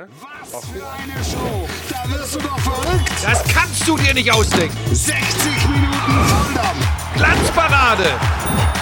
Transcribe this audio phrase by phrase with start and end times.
[0.00, 0.08] Ne?
[0.50, 1.68] Was für eine Show!
[1.90, 3.10] Da wirst du doch verrückt!
[3.22, 4.74] Das kannst du dir nicht ausdenken.
[4.94, 7.16] 60 Minuten Volldampf!
[7.16, 8.10] Glanzparade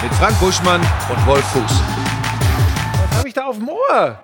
[0.01, 1.81] mit Frank Buschmann und Wolf Fuß.
[3.09, 4.19] Was habe ich da auf dem Ohr?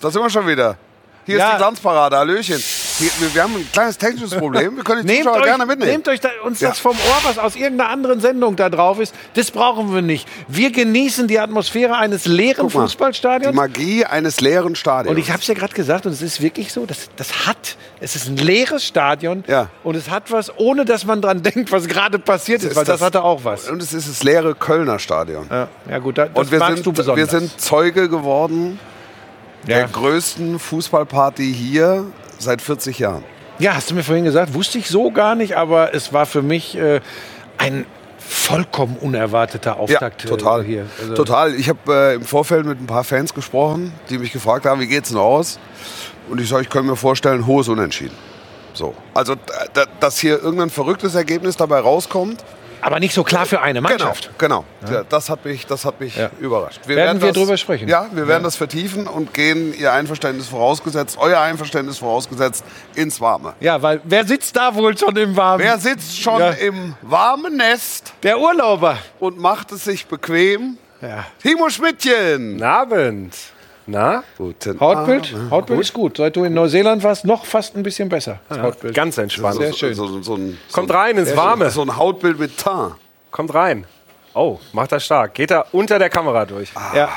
[0.00, 0.78] Da sind wir schon wieder.
[1.26, 1.46] Hier Ja.
[1.48, 2.16] ist die Glanzparade.
[2.16, 2.62] Hallöchen.
[3.00, 4.76] Wir, wir haben ein kleines technisches Problem.
[4.76, 5.92] Wir können die Nehmt Zuschauer euch, gerne mitnehmen.
[5.92, 6.70] nehmt euch da, uns Ja.
[6.70, 9.14] das vom Ohr, was aus irgendeiner anderen Sendung da drauf ist.
[9.34, 10.26] Das brauchen wir nicht.
[10.48, 13.54] Wir genießen die Atmosphäre eines leeren mal, Die Fußballstadions.
[13.54, 15.14] Magie eines leeren Stadions.
[15.14, 17.76] Und ich habe es ja gerade gesagt, und es ist wirklich so, das, das hat,
[18.00, 19.68] es ist ein leeres Stadion Ja.
[19.84, 22.84] und es hat was, ohne dass man dran denkt, was gerade passiert ist, ist weil
[22.84, 23.68] das, das- hatte auch was.
[23.68, 25.46] Und es ist das leere Kölner Stadion.
[25.50, 27.30] Ja, ja gut, da, das Und wir magst sind, du besonders.
[27.32, 28.80] wir sind Zeuge geworden
[29.66, 29.86] der ja.
[29.86, 32.06] größten Fußballparty hier
[32.38, 33.24] seit 40 Jahren.
[33.58, 36.42] ja, hast du mir vorhin gesagt, wusste ich so gar nicht, aber es war für
[36.42, 37.00] mich äh,
[37.58, 37.86] ein
[38.18, 40.62] vollkommen unerwarteter Auftakt ja, total.
[40.62, 40.86] äh, hier.
[41.00, 41.54] Also, Total.
[41.54, 44.86] Ich habe äh, im Vorfeld mit ein paar Fans gesprochen, die mich gefragt haben, wie
[44.86, 45.58] geht's denn aus?
[46.28, 48.14] Und ich sage, ich könnte mir vorstellen, hohes Unentschieden.
[48.74, 48.94] So.
[49.14, 49.34] Also,
[49.72, 52.44] da, dass hier irgendein verrücktes Ergebnis dabei rauskommt.
[52.80, 54.30] Aber nicht so klar für eine Mannschaft.
[54.38, 54.92] Genau, genau.
[54.94, 56.30] Ja, das hat mich, das hat mich Ja.
[56.40, 56.80] überrascht.
[56.86, 57.88] Werden wir das, drüber sprechen?
[57.88, 63.54] Ja, wir werden das vertiefen und gehen Ihr Einverständnis vorausgesetzt, euer Einverständnis vorausgesetzt, ins Warme.
[63.60, 65.62] Ja, weil wer sitzt da wohl schon im Warmen?
[65.64, 66.50] Wer sitzt schon Ja.
[66.50, 68.98] im warmen Nest Der Urlauber.
[69.18, 70.78] und macht es sich bequem?
[71.00, 71.24] Ja.
[71.42, 72.52] Timo Schmidtchen.
[72.54, 73.34] Guten Abend.
[73.88, 74.22] Na?
[74.36, 75.32] Guten Hautbild?
[75.34, 75.50] Abend.
[75.50, 76.18] Hautbild ist gut.
[76.18, 78.38] Seit du in Neuseeland warst, noch fast ein bisschen besser.
[78.50, 78.94] Das Hautbild.
[78.94, 79.56] Ganz entspannt.
[79.56, 79.94] Sehr schön.
[79.94, 81.70] So, so, so ein, Kommt rein ins Warme.
[81.70, 82.94] So ein Hautbild mit Teint.
[83.30, 83.86] Kommt rein.
[84.34, 85.32] Oh, macht er stark.
[85.34, 86.70] Geht er unter der Kamera durch.
[86.94, 87.08] Ja.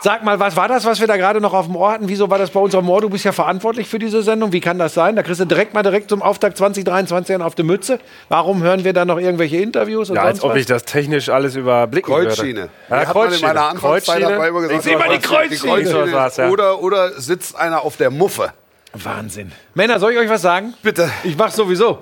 [0.00, 2.08] Sag mal, was war das, was wir da gerade noch auf dem Ohr hatten?
[2.08, 3.00] Wieso war das bei uns am Ohr?
[3.00, 4.52] Du bist ja verantwortlich für diese Sendung.
[4.52, 5.16] Wie kann das sein?
[5.16, 7.98] Da kriegst du direkt mal direkt zum Auftakt 2023 einen auf die Mütze.
[8.28, 10.58] Warum hören wir da noch irgendwelche Interviews und Ja, als ob was?
[10.58, 12.60] ich das technisch alles überblicken Kreuzschiene.
[12.60, 12.70] würde.
[12.88, 13.46] Die Ja, Kreuzschiene.
[13.48, 14.32] meiner Anfangszeit Kreuzschiene.
[14.34, 16.12] dabei immer gesagt, Ich seh mal die Kreuzschiene.
[16.12, 16.48] Was, ja.
[16.48, 18.52] Oder, oder sitzt einer auf der Muffe.
[18.94, 19.52] Wahnsinn.
[19.74, 20.74] Männer, soll ich euch was sagen?
[20.82, 21.10] Bitte.
[21.24, 21.98] Ich mach's sowieso.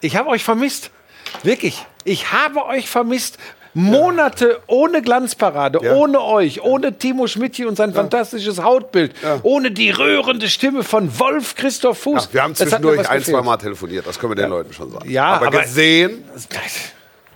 [0.00, 0.90] Ich habe euch vermisst.
[1.42, 1.84] Wirklich.
[2.04, 3.38] Ich habe euch vermisst.
[3.74, 9.12] Monate ohne Glanzparade, ohne euch, ohne Timo Schmidti und sein fantastisches Hautbild,
[9.42, 12.28] ohne die rührende Stimme von Wolf Christoph Fuß.
[12.32, 15.10] Wir haben zwischendurch ein, zwei Mal telefoniert, das können wir den Leuten schon sagen.
[15.10, 16.24] Ja, aber, aber- gesehen,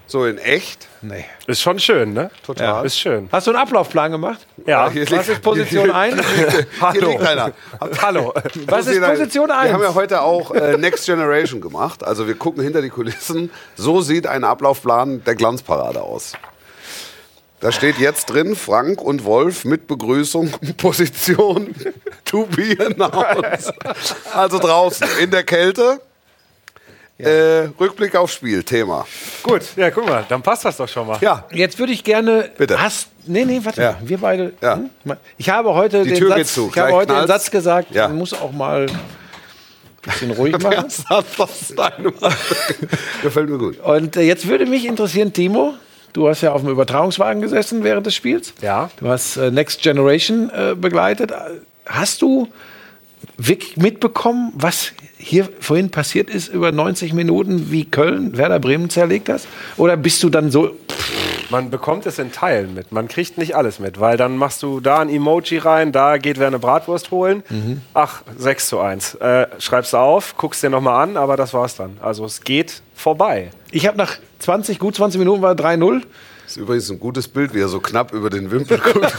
[0.09, 1.25] so in echt, Nee.
[1.47, 2.31] Ist schon schön, ne?
[2.45, 2.85] Total.
[2.85, 3.29] Ist schön.
[3.31, 4.45] Hast du einen Ablaufplan gemacht?
[4.67, 4.91] Ja.
[4.91, 6.17] Hier Was ist Position 1?
[6.37, 7.21] Hier Hallo.
[8.03, 8.35] Hallo.
[8.67, 9.73] Was ist Position Wir 1?
[9.73, 12.03] haben ja heute auch äh, Next Generation gemacht.
[12.03, 13.51] Also wir gucken hinter die Kulissen.
[13.77, 16.33] So sieht ein Ablaufplan der Glanzparade aus.
[17.61, 21.75] Da steht jetzt drin, Frank und Wolf mit Begrüßung, Position
[22.25, 23.73] to be announced.
[24.33, 26.01] Also draußen in der Kälte.
[27.19, 29.05] Äh, Rückblick aufs Spiel, Thema.
[29.43, 31.19] Gut, ja, guck mal, dann passt das doch schon mal.
[31.21, 32.49] Ja, Jetzt würde ich gerne.
[32.56, 32.81] Bitte.
[32.81, 33.83] Hast, nee, nee, warte.
[33.83, 33.93] Ja.
[33.93, 33.99] mal.
[34.09, 34.53] Wir beide.
[34.61, 34.77] Ja.
[34.77, 34.91] Hm?
[35.37, 36.71] Ich habe heute Die den Tür Satz, geht zu.
[36.73, 37.27] Ich habe heute den.
[37.27, 38.06] Satz gesagt, Ja.
[38.06, 38.99] man muss auch mal ein
[40.03, 40.84] bisschen ruhig machen.
[43.23, 43.81] Gefällt mir gut.
[43.81, 45.75] Und äh, jetzt würde mich interessieren, Timo,
[46.12, 48.55] du hast ja auf dem Übertragungswagen gesessen während des Spiels.
[48.62, 48.91] Ja.
[49.00, 51.33] Du hast äh, Next Generation äh, begleitet.
[51.85, 52.47] Hast du
[53.38, 59.28] wirklich mitbekommen, was hier vorhin passiert ist über 90 Minuten, wie Köln Werder Bremen zerlegt
[59.28, 59.49] hast?
[59.76, 60.76] Oder bist du dann so,
[61.50, 62.93] Man bekommt es in Teilen mit.
[62.93, 66.38] Man kriegt nicht alles mit, weil dann machst du da ein Emoji rein, da geht
[66.38, 67.43] wer eine Bratwurst holen.
[67.94, 69.15] Ach, 6 zu 1.
[69.15, 71.97] Äh, schreibst du auf, guckst dir nochmal an, aber das war's dann.
[72.03, 73.50] Also es geht vorbei.
[73.70, 76.03] ich habe nach 20, gut 20 Minuten war 3-0.
[76.49, 79.13] Das ist übrigens ein gutes Bild, wie er so knapp über den Wimpel guckt.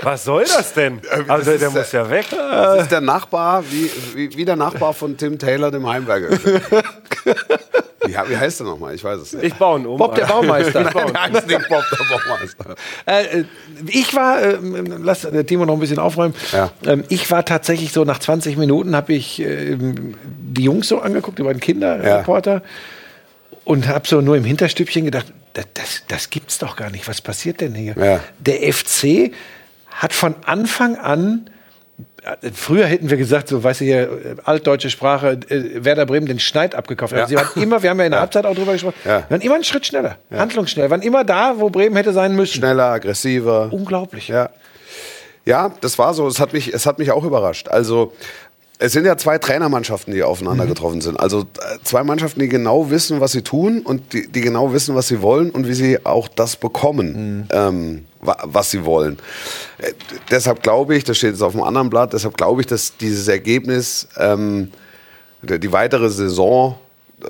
[0.00, 1.02] Was soll das denn?
[1.28, 2.24] Also der, ist, äh, muss ja weg.
[2.30, 6.30] Das ist der Nachbar, wie, wie, wie der Nachbar von Tim Taylor, dem Heimberger.
[6.30, 8.94] wie, wie heißt der nochmal?
[8.94, 9.44] Ich weiß es nicht.
[9.44, 9.98] Ich baue ihn um.
[9.98, 10.82] Bob der Baumeister.
[10.94, 12.76] Der heißt nicht Bob, der Baumeister.
[13.04, 13.44] Äh, äh,
[13.86, 14.56] ich war, äh,
[15.02, 16.34] lass Timo noch ein bisschen aufräumen.
[16.52, 16.70] Ja.
[16.86, 21.38] Ähm, ich war tatsächlich so nach 20 Minuten, habe ich äh, die Jungs so angeguckt,
[21.38, 22.62] die beiden Kinderreporter,
[23.64, 27.06] und habe so nur im Hinterstübchen gedacht, das, das, das gibt's doch gar nicht.
[27.08, 27.94] Was passiert denn hier?
[27.96, 28.20] Ja.
[28.38, 29.32] Der FC
[29.90, 31.50] hat von Anfang an
[32.22, 36.26] äh, Früher hätten wir gesagt, so weißt du hier, äh, altdeutsche Sprache, äh, Werder Bremen
[36.26, 37.12] den Schneid abgekauft.
[37.14, 39.24] Also sie waren immer, wir haben ja in der Halbzeit auch drüber gesprochen, Ja.
[39.28, 42.54] waren immer einen Schritt schneller, handlungsschnell, waren immer da, wo Bremen hätte sein müssen.
[42.58, 43.68] Schneller, aggressiver.
[43.72, 44.28] Unglaublich.
[44.28, 44.50] Ja.
[45.44, 46.26] ja, das war so.
[46.28, 47.68] Es hat mich, es hat mich auch überrascht.
[47.68, 48.12] Also
[48.82, 51.20] es sind ja zwei Trainermannschaften, die aufeinander getroffen sind.
[51.20, 51.44] Also äh,
[51.84, 55.20] zwei Mannschaften, die genau wissen, was sie tun und die, die genau wissen, was sie
[55.20, 59.18] wollen und wie sie auch das bekommen, ähm, wa- was sie wollen.
[59.78, 59.92] Äh,
[60.30, 63.28] deshalb glaube ich, das steht jetzt auf dem anderen Blatt, deshalb glaube ich, dass dieses
[63.28, 64.70] Ergebnis ähm,
[65.42, 66.78] die weitere Saison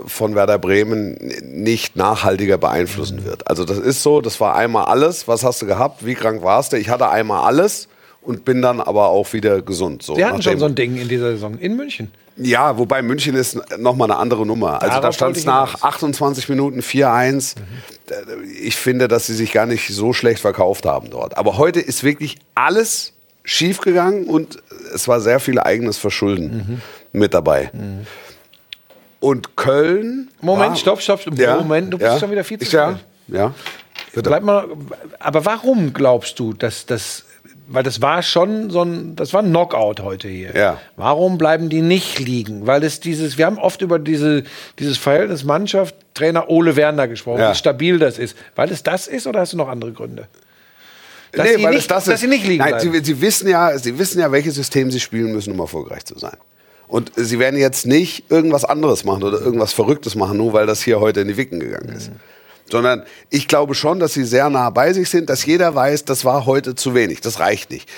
[0.07, 3.49] von Werder Bremen nicht nachhaltiger beeinflussen wird.
[3.49, 5.27] Also das ist so, das war einmal alles.
[5.27, 6.07] Was hast du gehabt?
[6.07, 6.77] Wie krank warst du?
[6.79, 7.89] Ich hatte einmal alles
[8.23, 10.03] und bin dann aber auch wieder gesund.
[10.03, 12.11] So, Sie hatten schon so ein Ding in dieser Saison in München.
[12.37, 14.75] ja, wobei München ist nochmal eine andere Nummer.
[14.83, 15.83] Also da Darauf stand es nach hinaus.
[15.85, 17.55] 28 Minuten 4-1.
[18.63, 21.37] Ich finde, dass sie sich gar nicht so schlecht verkauft haben dort.
[21.39, 23.13] Aber heute ist wirklich alles
[23.45, 24.59] schiefgegangen und
[24.95, 26.83] es war sehr viel eigenes Verschulden
[27.13, 27.71] mit dabei.
[29.19, 30.31] Und Köln.
[30.41, 31.39] Moment, war- stopp, stopp, stopp.
[31.39, 32.19] Ja, Moment, du bist ja.
[32.19, 33.39] schon wieder viel zu Ich- Ja, schnell.
[33.41, 33.55] ja.
[34.15, 34.29] Bitte.
[34.29, 34.67] Bleib mal,
[35.21, 37.25] aber warum glaubst du, dass das,
[37.73, 40.55] weil das war schon so ein, das war ein Knockout heute hier.
[40.57, 40.81] Ja.
[40.97, 42.67] Warum bleiben die nicht liegen?
[42.67, 44.43] Weil es dieses, wir haben oft über diese,
[44.81, 47.53] dieses Verhältnis Mannschaft, Trainer Ole Werner gesprochen, Ja.
[47.53, 48.37] wie stabil das ist.
[48.57, 50.27] Weil es das ist oder hast du noch andere Gründe?
[51.31, 52.21] Dass nee, sie weil nicht, es das dass ist.
[52.23, 55.33] sie nicht liegen Nein, sie, sie, wissen ja, sie wissen ja, welches System sie spielen
[55.33, 56.37] müssen, um erfolgreich zu sein.
[56.89, 60.83] Und sie werden jetzt nicht irgendwas anderes machen oder irgendwas Verrücktes machen, nur weil das
[60.83, 62.11] hier heute in die Wicken gegangen ist.
[62.71, 66.25] Sondern ich glaube schon, dass sie sehr nah bei sich sind, dass jeder weiß, das
[66.25, 67.89] war heute zu wenig, das reicht nicht.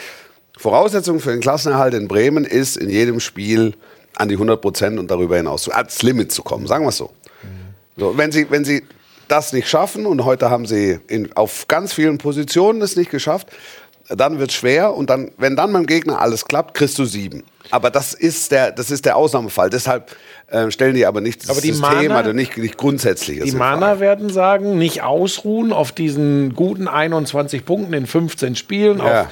[0.57, 3.75] Voraussetzung für den Klassenerhalt in Bremen ist, in jedem Spiel
[4.17, 6.97] an die 100 Prozent und darüber hinaus zu- ans Limit zu kommen, sagen wir es
[6.99, 7.11] so.
[7.97, 8.83] So, wenn Sie, wenn Sie
[9.29, 13.49] das nicht schaffen und heute haben Sie in, auf ganz vielen Positionen es nicht geschafft,
[14.09, 17.43] dann wird es schwer und dann, wenn dann beim Gegner alles klappt, kriegst du sieben.
[17.71, 19.71] Aber das ist der, das ist der Ausnahmefall.
[19.71, 20.15] Deshalb
[20.49, 23.45] äh, stellen die aber nicht das Aber die System, Mana- also nicht, nicht Grundsätzliches.
[23.45, 24.01] Die Frage.
[24.01, 29.23] werden sagen, nicht ausruhen auf diesen guten 21 Punkten in 15 Spielen, Ja.
[29.23, 29.27] auf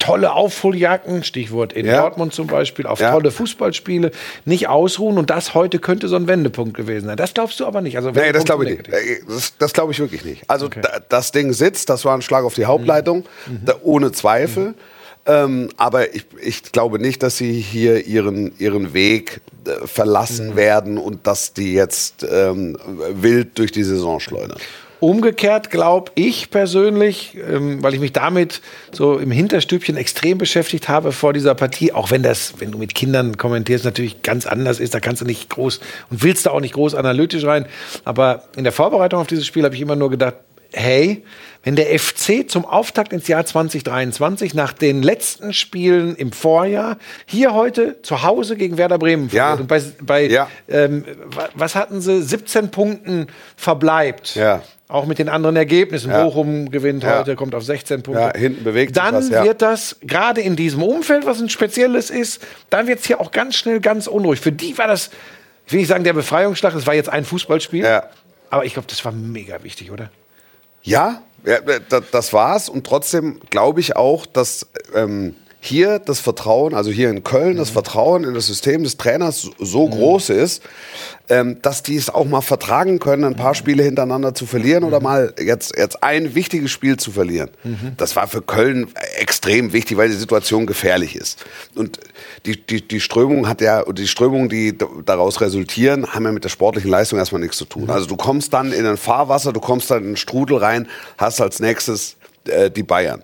[0.00, 2.00] tolle Aufholjagden, Stichwort in Ja.
[2.00, 3.12] Dortmund zum Beispiel, auf Ja.
[3.12, 4.10] tolle Fußballspiele,
[4.44, 7.16] nicht ausruhen und das heute könnte so ein Wendepunkt gewesen sein.
[7.16, 7.96] Das glaubst du aber nicht.
[7.96, 8.88] Also Nee, das glaube ich nicht.
[8.88, 10.42] Äh, Das, das glaube ich wirklich nicht.
[10.48, 13.60] Also da, das Ding sitzt, das war ein Schlag auf die Hauptleitung, Mhm.
[13.66, 14.74] da, ohne Zweifel.
[15.26, 19.86] Ähm, aber ich, ich glaube nicht, dass sie hier ihren, ihren Weg äh, Mhm.
[19.86, 22.78] verlassen werden und dass die jetzt ähm,
[23.12, 24.56] wild durch die Saison schleudern.
[25.00, 28.60] Umgekehrt glaube ich persönlich, ähm, weil ich mich damit
[28.92, 32.94] so im Hinterstübchen extrem beschäftigt habe vor dieser Partie, auch wenn das, wenn du mit
[32.94, 35.78] Kindern kommentierst, natürlich ganz anders ist, da kannst du nicht groß
[36.10, 37.66] und willst da auch nicht groß analytisch rein.
[38.04, 40.34] Aber in der Vorbereitung auf dieses Spiel habe ich immer nur gedacht,
[40.72, 41.24] hey,
[41.64, 47.54] wenn der FC zum Auftakt ins Jahr 2023 nach den letzten Spielen im Vorjahr hier
[47.54, 49.54] heute zu Hause gegen Werder Bremen Ja.
[49.54, 50.48] und bei, bei Ja.
[50.68, 53.26] ähm, wa- was hatten sie, 17 Punkten
[53.56, 54.36] verbleibt.
[54.36, 54.62] Ja.
[54.90, 56.10] Auch mit den anderen Ergebnissen.
[56.10, 56.24] Ja.
[56.24, 57.20] Bochum gewinnt Ja.
[57.20, 58.22] heute, kommt auf 16 Punkte.
[58.22, 59.44] Ja, hinten bewegt sich Dann was, ja.
[59.44, 63.30] wird das, gerade in diesem Umfeld, was ein spezielles ist, dann wird es hier auch
[63.30, 64.40] ganz schnell ganz unruhig.
[64.40, 65.10] Für die war das,
[65.66, 67.84] ich will nicht sagen der Befreiungsschlag, das war jetzt ein Fußballspiel.
[67.84, 68.04] Ja.
[68.50, 70.10] Aber ich glaube, das war mega wichtig, oder?
[70.82, 71.58] Ja, ja
[71.88, 72.68] da- das war's.
[72.68, 77.68] Und trotzdem glaube ich auch, dass ähm, hier das Vertrauen, also hier in Köln, das
[77.68, 80.62] Vertrauen in das System des Trainers so, so groß ist,
[81.28, 85.00] ähm, dass die es auch mal vertragen können, ein paar Spiele hintereinander zu verlieren oder
[85.00, 87.50] mal jetzt, jetzt ein wichtiges Spiel zu verlieren.
[87.98, 91.44] Das war für Köln extrem wichtig, weil die Situation gefährlich ist.
[91.74, 92.00] Und
[92.46, 96.48] die, die, die Strömung hat ja, die Strömungen, die daraus resultieren, haben ja mit der
[96.48, 97.90] sportlichen Leistung erstmal nichts zu tun.
[97.90, 101.40] Also du kommst dann in ein Fahrwasser, du kommst dann in einen Strudel rein, hast
[101.42, 102.16] als nächstes
[102.46, 103.22] äh, die Bayern.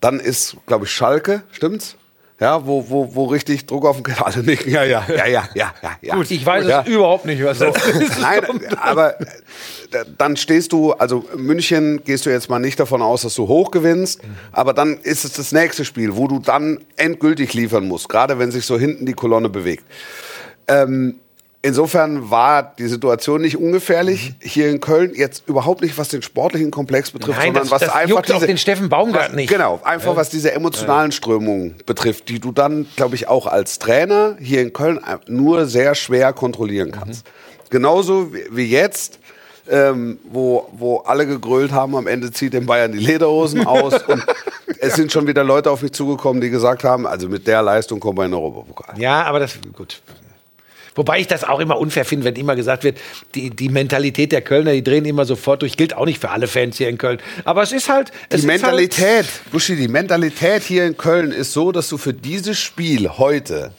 [0.00, 1.96] Dann ist, glaube ich, Schalke, stimmt's?
[2.40, 4.26] Ja, wo, wo, wo richtig Druck auf den Keller.
[4.26, 4.72] Alle nicken.
[4.72, 6.14] Ja, ja, ja, ja, ja, ja, ja.
[6.14, 6.80] Gut, ich weiß ja.
[6.80, 8.18] es überhaupt nicht, was das ist.
[8.20, 8.40] Nein,
[8.80, 9.26] aber äh,
[10.16, 13.70] dann stehst du, also München gehst du jetzt mal nicht davon aus, dass du hoch
[13.70, 18.38] gewinnst, aber dann ist es das nächste Spiel, wo du dann endgültig liefern musst, gerade
[18.38, 19.84] wenn sich so hinten die Kolonne bewegt.
[20.66, 21.16] Ähm,
[21.62, 26.70] insofern war die Situation nicht ungefährlich hier in Köln, jetzt überhaupt nicht, was den sportlichen
[26.70, 29.50] Komplex betrifft, Nein, sondern das- was das einfach juckt auch den Steffen Baumgart was, nicht.
[29.50, 34.36] Genau, einfach was diese emotionalen Strömungen betrifft, die du dann, glaube ich, auch als Trainer
[34.40, 37.26] hier in Köln nur sehr schwer kontrollieren kannst.
[37.70, 39.18] Genauso wie, wie jetzt,
[39.68, 44.24] ähm, wo, wo alle gegrölt haben, am Ende zieht den Bayern die Lederhosen aus und
[44.80, 48.00] es sind schon wieder Leute auf mich zugekommen, die gesagt haben, also mit der Leistung
[48.00, 48.98] kommen wir in den Europapokal.
[48.98, 50.00] Ja, aber das, gut.
[50.94, 52.98] Wobei ich das auch immer unfair finde, wenn immer gesagt wird,
[53.34, 55.76] die, die Mentalität der Kölner, die drehen immer sofort durch.
[55.76, 57.18] Gilt auch nicht für alle Fans hier in Köln.
[57.44, 58.10] Aber es ist halt.
[58.28, 62.14] Es Die ist Mentalität, Buschi, die Mentalität hier in Köln ist so, dass du für
[62.14, 63.72] dieses Spiel heute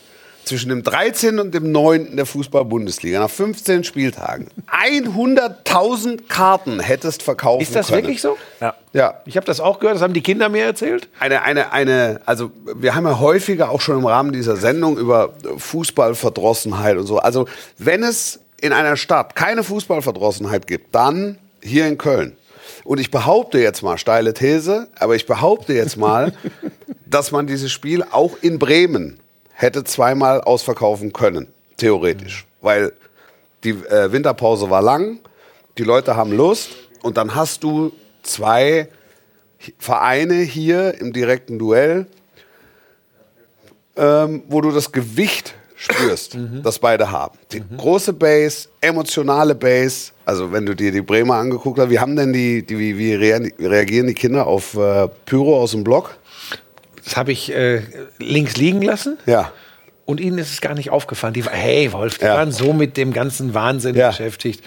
[0.46, 1.40] zwischen dem 13.
[1.40, 2.16] und dem 9.
[2.16, 8.04] der Fußball-Bundesliga nach 15 Spieltagen 100.000 Karten hättest verkaufen Halt, ist das können.
[8.04, 8.38] wirklich so?
[8.60, 8.76] Ja.
[8.94, 9.22] Ja.
[9.26, 11.10] Ich habe das auch gehört, das haben die Kinder mir erzählt.
[11.20, 15.34] Eine, eine, eine, also wir haben ja häufiger auch schon im Rahmen dieser Sendung über
[15.58, 17.20] Fußballverdrossenheit und so.
[17.20, 22.36] Also wenn es in einer Stadt keine Fußballverdrossenheit gibt, dann hier in Köln.
[22.84, 26.34] Und ich behaupte jetzt mal, steile These, aber ich behaupte jetzt mal,
[27.06, 29.20] dass man dieses Spiel auch in Bremen
[29.62, 32.46] hätte zweimal ausverkaufen können, theoretisch.
[32.62, 32.94] Weil
[33.64, 35.20] die äh, Winterpause war lang,
[35.78, 36.72] die Leute haben Lust
[37.04, 37.92] und dann hast du
[38.24, 38.88] zwei
[39.78, 42.08] Vereine hier im direkten Duell,
[43.96, 47.38] ähm, wo du das Gewicht spürst, das beide haben.
[47.52, 50.12] Die große Base, emotionale Base.
[50.26, 53.14] Also wenn du dir die Bremer angeguckt hast, wie haben denn die, die wie, wie
[53.16, 56.18] rea- reagieren die Kinder auf äh, Pyro aus dem Block?
[57.12, 57.82] Das habe ich äh,
[58.20, 59.18] links liegen lassen.
[59.26, 59.52] Ja.
[60.06, 61.34] Und ihnen ist es gar nicht aufgefallen.
[61.34, 62.36] Die, hey, Wolf, die Ja.
[62.38, 64.08] waren so mit dem ganzen Wahnsinn Ja.
[64.12, 64.64] beschäftigt.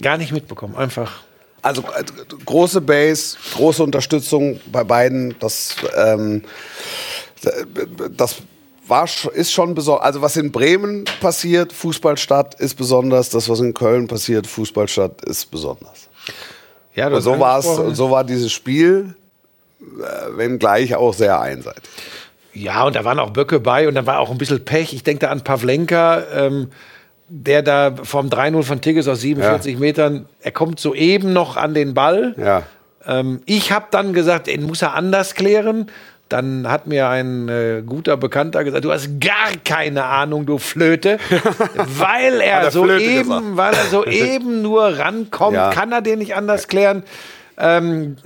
[0.00, 0.76] Gar nicht mitbekommen.
[0.76, 1.22] Einfach.
[1.60, 2.04] Also äh,
[2.44, 5.34] große Base, große Unterstützung bei beiden.
[5.40, 6.44] Das, ähm,
[8.16, 8.36] das
[8.86, 10.04] war, ist schon besonders.
[10.04, 13.30] Also was in Bremen passiert, Fußballstadt ist besonders.
[13.30, 16.08] Das, was in Köln passiert, Fußballstadt ist besonders.
[16.94, 19.16] Ja, so war es, so war dieses Spiel,
[20.36, 21.82] wenngleich auch sehr einseitig.
[22.52, 24.92] Ja, und da waren auch Böcke bei und da war auch ein bisschen Pech.
[24.92, 26.70] Ich denke da an Pavlenka, ähm,
[27.28, 31.94] der da vom 3-0 von Tigges aus 47 Metern, er kommt soeben noch an den
[31.94, 32.34] Ball.
[32.38, 32.62] Ja.
[33.06, 35.90] Ähm, ich habe dann gesagt, den muss er anders klären.
[36.30, 41.18] Dann hat mir ein äh, guter Bekannter gesagt, du hast gar keine Ahnung, du Flöte,
[41.74, 43.44] weil er, Hat so Flöte eben, gesagt?
[43.56, 45.70] weil er nur rankommt, Ja.
[45.70, 47.02] kann er den nicht anders klären.
[47.60, 48.16] Ähm,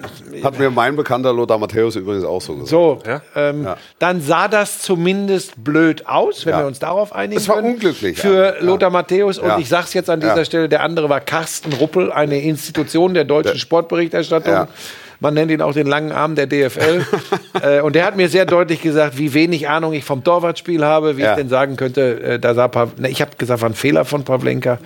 [0.45, 2.69] Hat mir mein Bekannter Lothar Matthäus übrigens auch so gesagt.
[2.69, 3.23] so, Ja?
[3.35, 3.77] ähm, Ja.
[3.99, 6.59] dann sah das zumindest blöd aus, wenn Ja.
[6.61, 7.75] wir uns darauf einigen Es war können.
[7.75, 8.61] unglücklich, Für ja.
[8.63, 9.39] Lothar Matthäus.
[9.39, 9.59] Und Ja.
[9.59, 10.45] ich sage es jetzt an dieser Ja.
[10.45, 14.53] Stelle, der andere war Carsten Ruppel, eine Institution der deutschen Sportberichterstattung.
[14.53, 14.69] Ja.
[15.21, 17.07] Man nennt ihn auch den langen Arm der DFL.
[17.63, 21.17] äh, und der hat mir sehr deutlich gesagt, wie wenig Ahnung ich vom Torwartspiel habe,
[21.17, 21.31] wie Ja.
[21.31, 24.05] ich denn sagen könnte, äh, da sah Pav ne, ich habe gesagt, war ein Fehler
[24.05, 24.79] von Pavlenka.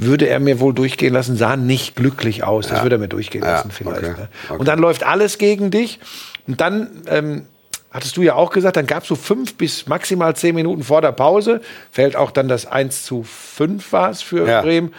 [0.00, 2.68] Würde er mir wohl durchgehen lassen, sah nicht glücklich aus.
[2.68, 3.98] Das würde er mir durchgehen Ja, lassen, vielleicht.
[4.04, 4.28] okay, Ne?
[4.48, 4.58] okay.
[4.58, 5.98] Und dann läuft alles gegen dich.
[6.46, 7.46] Und dann ähm,
[7.90, 11.02] hattest du ja auch gesagt, dann gab es so fünf bis maximal zehn Minuten vor
[11.02, 11.60] der Pause.
[11.90, 14.62] Fällt auch dann das 1 zu 5 war es für Ja.
[14.62, 14.94] Bremen.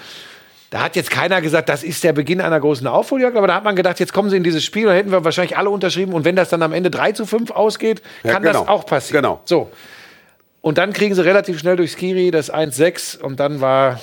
[0.70, 3.64] Da hat jetzt keiner gesagt, das ist der Beginn einer großen Aufholjagd, aber da hat
[3.64, 6.26] man gedacht, jetzt kommen sie in dieses Spiel, da hätten wir wahrscheinlich alle unterschrieben und
[6.26, 8.60] wenn das dann am Ende 3 zu 5 ausgeht, Ja, kann genau.
[8.60, 9.24] das auch passieren.
[9.24, 9.42] Genau.
[9.46, 9.72] So.
[10.62, 14.00] Und dann kriegen sie relativ schnell durch Skiri das 1-6 und dann war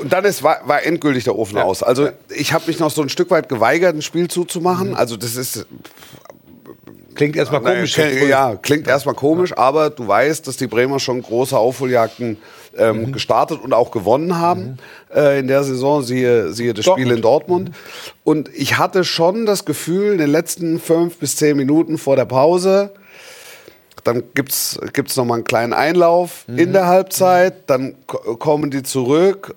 [0.00, 1.82] und dann ist, war, war endgültig der Ofen aus.
[1.82, 4.94] Also ich habe mich noch so ein Stück weit geweigert, ein Spiel zuzumachen.
[4.94, 5.66] Also das ist
[7.14, 7.96] klingt erstmal komisch.
[7.98, 12.38] Nein, ja, klingt erstmal komisch, aber du weißt, dass die Bremer schon große Aufholjagden
[12.76, 13.12] ähm, Mhm.
[13.12, 14.78] gestartet und auch gewonnen haben
[15.14, 16.02] äh, in der Saison.
[16.02, 17.72] Siehe, siehe das Spiel in Dortmund.
[18.24, 22.26] Und ich hatte schon das Gefühl, in den letzten fünf bis zehn Minuten vor der
[22.26, 22.92] Pause,
[24.00, 26.58] dann gibt's gibt's noch mal einen kleinen Einlauf Mhm.
[26.58, 29.54] in der Halbzeit, dann ko- kommen die zurück.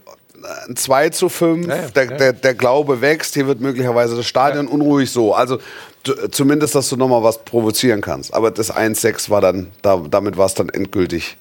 [0.67, 2.17] Ein 2 zu 5, Ja, ja, der, ja.
[2.17, 5.35] Der, der Glaube wächst, hier wird möglicherweise das Stadion unruhig so.
[5.35, 5.59] Also
[6.31, 8.33] zumindest, dass du noch mal was provozieren kannst.
[8.33, 11.37] Aber das 1-6 war dann, da, damit war es dann endgültig.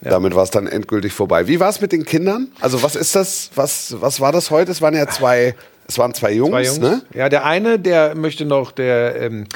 [0.00, 1.46] Damit war es dann endgültig vorbei.
[1.48, 2.48] Wie war es mit den Kindern?
[2.60, 3.50] Also was ist das?
[3.54, 4.70] Was, was war das heute?
[4.70, 5.54] Es waren ja zwei,
[5.88, 6.78] es waren zwei Jungs, Zwei Jungs.
[6.78, 7.02] ne?
[7.14, 9.46] Ja, der eine, der möchte noch, der ähm, äh,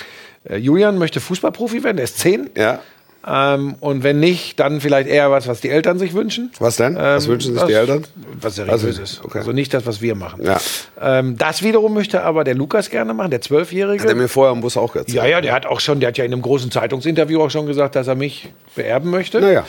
[0.56, 2.48] Julian möchte Fußballprofi werden, der ist zehn.
[2.56, 2.80] Ja.
[3.26, 6.50] Ähm, und wenn nicht, dann vielleicht eher was, was die Eltern sich wünschen.
[6.60, 6.96] Was denn?
[6.96, 8.04] Was Ähm, wünschen sich was- die Eltern?
[8.40, 9.24] Was seriös Also, ist.
[9.24, 9.38] okay.
[9.38, 10.44] Also nicht das, was wir machen.
[10.44, 10.58] Ja.
[11.00, 14.02] Ähm, das wiederum möchte aber der Lukas gerne machen, der Zwölfjährige.
[14.02, 15.16] Hat er mir vorher im Bus auch erzählt.
[15.16, 17.66] ja, ja, der hat auch schon, der hat ja in einem großen Zeitungsinterview auch schon
[17.66, 19.40] gesagt, dass er mich beerben möchte.
[19.40, 19.66] Naja.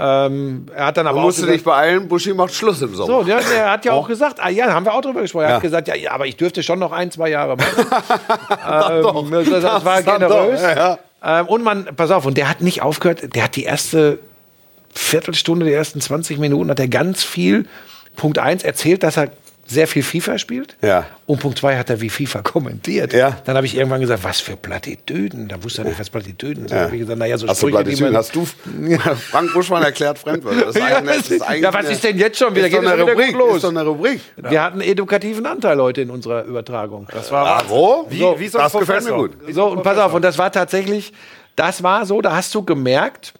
[0.00, 2.94] Ähm, er hat dann aber Man auch musste gesagt, dich beeilen, Buschi macht Schluss im
[2.94, 3.18] Sommer.
[3.18, 5.44] so, der, der hat ja auch gesagt, ah, ja, haben wir auch drüber gesprochen.
[5.44, 5.54] Er Ja.
[5.56, 7.86] hat gesagt, ja, ja, aber ich dürfte schon noch ein, zwei Jahre machen.
[8.70, 10.60] ähm, das, das Das war generös.
[10.62, 14.18] ja, Ähm, und man, pass auf, und der hat nicht aufgehört, der hat die erste
[14.94, 17.66] Viertelstunde, die ersten 20 Minuten, hat er ganz viel,
[18.16, 19.30] Punkt eins erzählt, dass er
[19.70, 20.76] sehr viel FIFA spielt.
[20.82, 21.06] Ja.
[21.26, 23.12] Und Punkt zwei hat er wie FIFA kommentiert.
[23.12, 23.36] Ja.
[23.44, 25.46] Dann habe ich irgendwann gesagt, was für Plattitüden.
[25.48, 26.72] Da wusste er nicht, was Plattitüden sind.
[26.72, 28.12] Da habe ich gesagt, naja, so Hast du Sprüche, Plattitüden?
[28.12, 28.46] man- Hast du
[29.30, 30.58] Frank Buschmann erklärt Fremdwörter?
[30.66, 32.66] Das ist Ja, das eigentlich ja, was ist denn jetzt schon wieder?
[32.66, 33.32] Ist doch Geht es eine Rubrik.
[33.36, 33.56] los?
[33.56, 34.20] Ist doch eine Rubrik.
[34.36, 37.06] Wir hatten edukativen Anteil heute in unserer Übertragung.
[37.12, 38.06] Das war Bravo.
[38.08, 39.32] Wie, So, wie so das gefällt mir gut.
[39.50, 41.12] so, und pass auf, und das war tatsächlich,
[41.56, 43.34] das war so, da hast du gemerkt,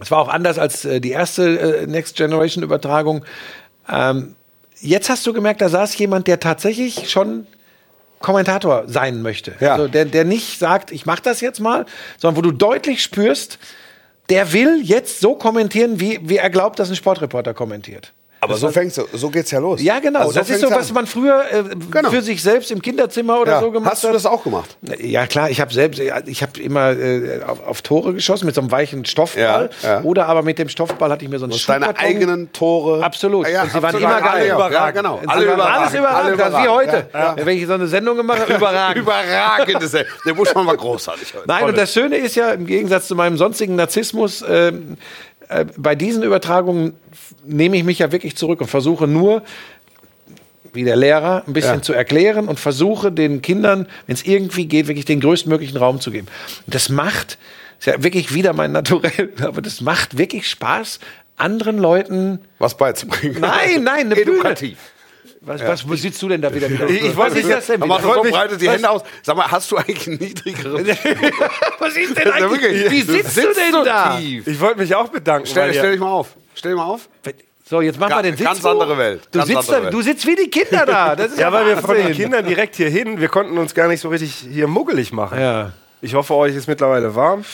[0.00, 3.24] es war auch anders als äh, die erste äh, Next Generation Übertragung.
[3.90, 4.34] Ähm,
[4.80, 7.46] jetzt hast du gemerkt, da saß jemand, der tatsächlich schon
[8.20, 9.54] Kommentator sein möchte.
[9.60, 9.74] Ja.
[9.74, 13.58] Also der, der nicht sagt, ich mache das jetzt mal, sondern wo du deutlich spürst,
[14.28, 18.12] der will jetzt so kommentieren, wie, wie er glaubt, dass ein Sportreporter kommentiert.
[18.40, 19.82] Aber so fängst du, so geht's ja los.
[19.82, 20.20] Ja, genau.
[20.20, 20.94] Also das ist so, was an.
[20.94, 22.10] man früher äh, Genau.
[22.10, 23.60] für sich selbst im Kinderzimmer oder ja.
[23.60, 24.14] so gemacht Hast du hat.
[24.14, 24.76] das auch gemacht?
[25.00, 28.60] Ja klar, ich habe selbst, ich habe immer äh, auf, auf Tore geschossen mit so
[28.60, 30.00] einem weichen Stoffball Ja, ja.
[30.02, 32.06] oder aber mit dem Stoffball hatte ich mir so einen hast deine Schuhkarton.
[32.08, 33.02] eigenen Tore.
[33.04, 33.46] Absolut.
[33.46, 34.28] Ja, ja, Und sie waren immer geil.
[34.30, 34.72] Alle überragend.
[34.74, 35.20] Ja, genau.
[35.26, 35.76] Alle überragend.
[35.80, 36.40] Alles überragend.
[36.40, 37.06] Alle Das wie heute.
[37.12, 37.46] Ja, ja.
[37.46, 39.02] Wenn ich so eine Sendung gemacht habe, überragend.
[39.02, 40.04] Überragend ist er.
[40.26, 41.44] Der Buschmann war großartig heute.
[41.48, 44.96] Nein, und das Schöne ist ja, im Gegensatz zu meinem sonstigen Narzissmus, ähm,
[45.48, 46.94] äh, bei diesen Übertragungen
[47.44, 49.42] nehme ich mich ja wirklich zurück und versuche nur,
[50.72, 51.82] wie der Lehrer, ein bisschen Ja.
[51.82, 56.10] zu erklären und versuche den Kindern, wenn es irgendwie geht, wirklich den größtmöglichen Raum zu
[56.10, 56.28] geben.
[56.66, 57.38] Und das macht,
[57.78, 61.00] ist ja wirklich wieder mein Naturell, aber das macht wirklich Spaß,
[61.36, 62.40] anderen Leuten.
[62.58, 63.38] Was beizubringen.
[63.40, 64.56] Nein, nein, eine Bühne.
[65.48, 66.68] Was, was wo sitzt du denn da wieder?
[66.88, 67.82] Ich- ich ist mich- das denn?
[67.82, 69.02] Aber so mich- breitet die was- Hände aus.
[69.22, 70.86] Sag mal, hast du eigentlich einen niedrigeren?
[71.78, 72.62] was ist denn Ja, eigentlich?
[72.62, 72.90] wirklich.
[72.90, 74.16] Wie sitzt, du Sitzt denn so da?
[74.18, 74.46] tief.
[74.46, 75.46] Ich wollte mich auch bedanken.
[75.46, 76.28] Stell, stell dich mal auf.
[76.54, 77.08] Stell dich mal auf.
[77.64, 78.46] So, jetzt mach Ga- mal den Sitz.
[78.46, 78.70] ganz hoch.
[78.70, 79.22] andere Welt.
[79.30, 79.94] Du Ganz sitzt, andere da, Welt.
[79.94, 81.14] du sitzt wie die Kinder da.
[81.16, 82.12] Das ist ja, weil wir von den.
[82.12, 85.38] Kindern direkt hier hin, wir konnten uns gar nicht so richtig hier muggelig machen.
[85.38, 85.72] Ja.
[86.00, 87.44] Ich hoffe, euch ist mittlerweile warm.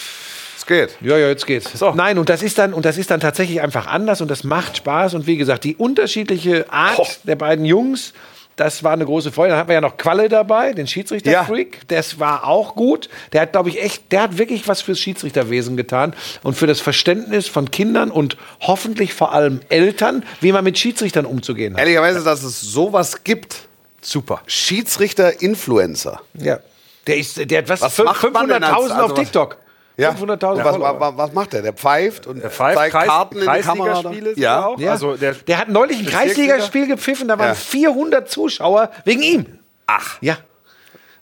[0.64, 0.97] Es geht.
[1.02, 1.71] Ja, ja, jetzt geht's.
[1.78, 1.92] So.
[1.92, 4.78] Nein, und das ist dann und das ist dann tatsächlich einfach anders und das macht
[4.78, 7.06] Spaß und wie gesagt, die unterschiedliche Art Ho.
[7.25, 8.14] der beiden Jungs,
[8.56, 9.50] das war eine große Freude.
[9.50, 11.44] Dann hatten wir ja noch Qualle dabei, den Schiedsrichter Ja.
[11.44, 13.11] Freak, das war auch gut.
[13.35, 16.80] Der hat glaube ich echt, der hat wirklich was fürs Schiedsrichterwesen getan und für das
[16.80, 21.80] Verständnis von Kindern und hoffentlich vor allem Eltern, wie man mit Schiedsrichtern umzugehen hat.
[21.80, 23.68] Ehrlicherweise, dass es sowas gibt.
[24.00, 24.40] Super.
[24.47, 26.21] Schiedsrichter-Influencer.
[26.35, 26.59] Ja.
[27.06, 29.21] Der ist der hat was, Was fün- macht man denn 500.000 als- auf also was-
[29.21, 29.56] TikTok.
[29.97, 30.11] Ja.
[30.11, 31.63] 500.000 was, was, was macht der?
[31.63, 34.13] Der pfeift und Der pfeift zeigt Kreis, Karten in die Kamera.
[34.37, 34.67] Ja.
[34.67, 34.79] auch.
[34.79, 34.91] Ja.
[34.93, 36.07] Also der, Der hat neulich ein?
[36.07, 37.55] Kreisligaspiel gepfiffen, da waren Ja.
[37.55, 39.47] 400 Zuschauer wegen ihm.
[39.87, 40.17] Ach.
[40.21, 40.39] Ja.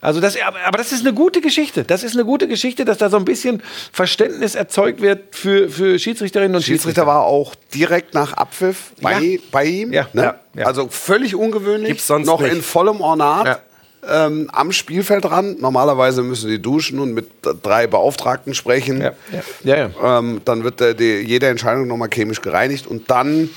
[0.00, 0.36] Also das,
[0.66, 1.84] aber das ist eine gute Geschichte.
[1.84, 3.62] Das ist eine gute Geschichte, dass da so ein bisschen
[3.92, 9.38] Verständnis erzeugt wird für, für Schiedsrichterinnen und Schiedsrichter war auch direkt nach Abpfiff bei, Ja.
[9.52, 9.92] bei ihm.
[9.92, 10.08] Ja.
[10.12, 10.22] Ne?
[10.22, 10.34] Ja.
[10.56, 10.66] Ja.
[10.66, 11.88] Also völlig ungewöhnlich.
[11.88, 12.52] Gibt's sonst noch nicht.
[12.52, 13.62] in vollem Ornat.
[14.04, 14.26] Ja.
[14.26, 15.60] Ähm, am Spielfeldrand.
[15.60, 17.28] Normalerweise müssen die duschen und mit
[17.62, 19.00] drei Beauftragten sprechen.
[19.00, 19.90] Ja, ja, ja.
[20.02, 20.18] ja.
[20.18, 23.50] Ähm, dann wird der, die, jede Entscheidung nochmal chemisch gereinigt und dann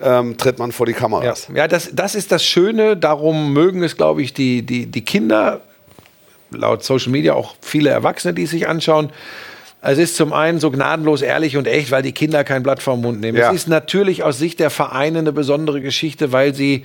[0.00, 1.48] ähm, tritt man vor die Ja, Kameras.
[1.54, 2.96] ja das, das ist das Schöne.
[2.96, 5.60] Darum mögen es, glaube ich, die, die, die Kinder,
[6.50, 9.10] laut Social Media auch viele Erwachsene, die es sich anschauen.
[9.82, 13.02] Es ist zum einen so gnadenlos ehrlich und echt, weil die Kinder kein Blatt vom
[13.02, 13.38] Mund nehmen.
[13.38, 13.50] Ja.
[13.50, 16.84] Es ist natürlich aus Sicht der Vereine eine besondere Geschichte, weil sie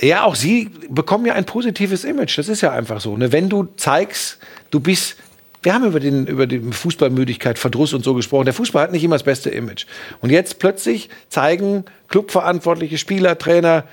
[0.00, 2.36] ja, auch sie bekommen ja ein positives Image.
[2.38, 3.16] Das ist ja einfach so.
[3.16, 3.32] Ne?
[3.32, 4.38] Wenn du zeigst,
[4.70, 5.16] du bist.
[5.62, 8.44] Wir haben über, den, über die Fußballmüdigkeit, Verdruss und so gesprochen.
[8.44, 9.86] Der Fußball hat nicht immer das beste Image.
[10.20, 13.84] Und jetzt plötzlich zeigen Clubverantwortliche, Spieler, Trainer,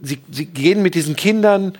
[0.00, 1.76] sie, sie gehen mit diesen Kindern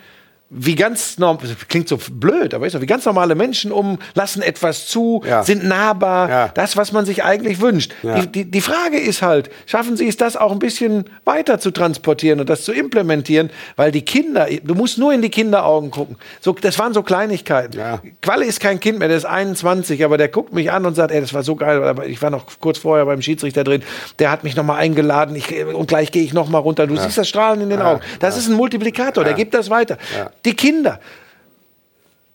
[0.51, 4.41] wie ganz normal, klingt so blöd, aber ist so, wie ganz normale Menschen um, lassen
[4.41, 5.43] etwas zu, Ja.
[5.43, 6.49] sind nahbar, Ja.
[6.55, 7.93] das, was man sich eigentlich wünscht.
[8.03, 8.21] Ja.
[8.21, 11.71] Die, die, die Frage ist halt, schaffen Sie es, das auch ein bisschen weiter zu
[11.71, 16.17] transportieren und das zu implementieren, weil die Kinder, du musst nur in die Kinderaugen gucken.
[16.41, 17.79] So, das waren so Kleinigkeiten.
[18.23, 21.13] Qualle ist kein Kind mehr, der ist 21, aber der guckt mich an und sagt,
[21.13, 23.83] ey, das war so geil, aber ich war noch kurz vorher beim Schiedsrichter drin,
[24.19, 26.87] der hat mich nochmal eingeladen ich, und gleich gehe ich nochmal runter.
[26.87, 28.01] Du siehst das Strahlen in den Augen.
[28.21, 29.99] Das ist ein Multiplikator, der gibt das weiter.
[30.45, 31.01] Die Kinder,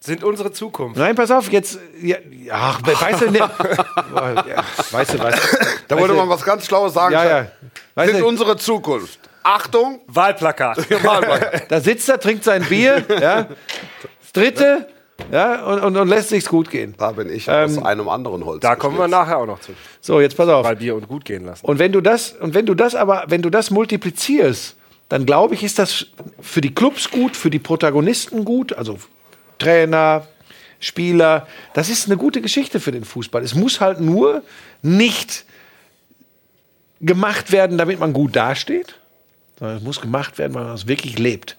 [0.06, 0.98] sind unsere Zukunft.
[0.98, 1.80] Nein, pass auf, jetzt.
[2.02, 2.18] Ja,
[2.52, 3.48] ach, weißt du, ne, ja,
[4.92, 5.32] weißt du, du.
[5.88, 7.14] Da wollte man was ganz Schlaues sagen.
[7.14, 7.48] Ja, ja.
[7.96, 9.18] Weißt Sind du, unsere Zukunft.
[9.44, 10.02] Achtung!
[10.08, 10.78] Wahlplakat.
[11.70, 13.48] da sitzt er, trinkt sein Bier, ja.
[14.22, 14.88] Das dritte,
[15.32, 16.96] ja, und, und, und lässt sich's gut gehen.
[16.98, 18.60] Da bin ich Ähm, aus einem anderen Holz.
[18.60, 19.72] Da kommen wir nachher auch noch zu.
[20.02, 20.64] So, jetzt pass auf.
[20.64, 21.66] Bei Bier und gut gehen lassen.
[21.66, 24.76] Und wenn du das, und wenn du das aber, wenn du das multiplizierst,
[25.14, 26.08] dann glaube ich, ist das
[26.42, 28.98] für die Clubs gut, für die Protagonisten gut, also
[29.60, 30.26] Trainer,
[30.80, 31.46] Spieler.
[31.76, 33.44] Das ist eine gute Geschichte für den Fußball.
[33.44, 34.42] Es muss halt nur
[34.82, 35.46] nicht
[37.00, 38.96] gemacht werden, damit man gut dasteht,
[39.60, 41.58] sondern es muss gemacht werden, weil man es wirklich lebt.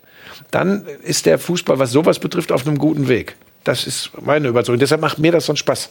[0.50, 3.36] Dann ist der Fußball, was sowas betrifft, auf einem guten Weg.
[3.62, 4.80] Das ist meine Überzeugung.
[4.80, 5.90] Deshalb macht mir das so einen Spaß.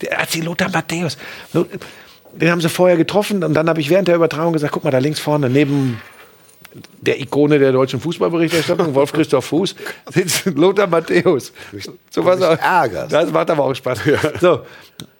[0.00, 1.18] Der AC Lothar Matthäus.
[1.52, 4.90] Den haben sie vorher getroffen und dann habe ich während der Übertragung gesagt, guck mal
[4.90, 6.00] da links vorne neben
[7.00, 9.74] der Ikone der deutschen Fußballberichterstattung, Wolf Christoph Fuß,
[10.12, 11.52] sitzt Lothar Matthäus.
[12.10, 12.58] So was auch.
[12.58, 13.12] ärgerst.
[13.12, 14.00] Das macht aber auch Spaß.
[14.40, 14.60] So.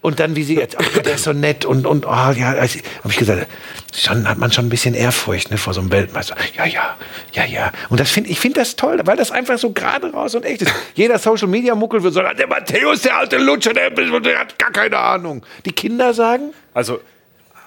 [0.00, 2.80] Und dann, wie sie jetzt, ach, der ist so nett und, und oh, ja, also,
[2.98, 3.46] habe ich gesagt,
[3.94, 6.34] schon, hat man schon ein bisschen Ehrfurcht ne, vor so einem Weltmeister.
[6.56, 6.96] Ja, ja,
[7.32, 7.72] ja, ja.
[7.88, 10.62] Und das find, ich finde das toll, weil das einfach so gerade raus und echt
[10.62, 10.72] ist.
[10.94, 14.72] Jeder Social Media Muckel wird sagen, der Matthäus, der alte Lutscher, der, der hat gar
[14.72, 15.44] keine Ahnung.
[15.64, 17.00] Die Kinder sagen, Also,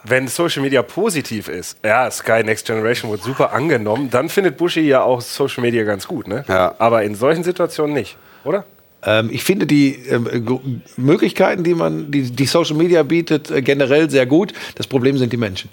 [0.08, 4.82] wenn Social Media positiv ist, ja, Sky Next Generation wird super angenommen, dann findet Buschi
[4.82, 6.44] ja auch Social Media ganz gut, ne?
[6.48, 6.76] Ja.
[6.80, 8.66] Aber in solchen Situationen nicht, oder?
[9.04, 10.60] Ähm, ich finde die G-
[10.98, 14.54] Möglichkeiten, die man, die, die Social Media bietet, äh, generell sehr gut.
[14.76, 15.70] Das Problem sind die Menschen.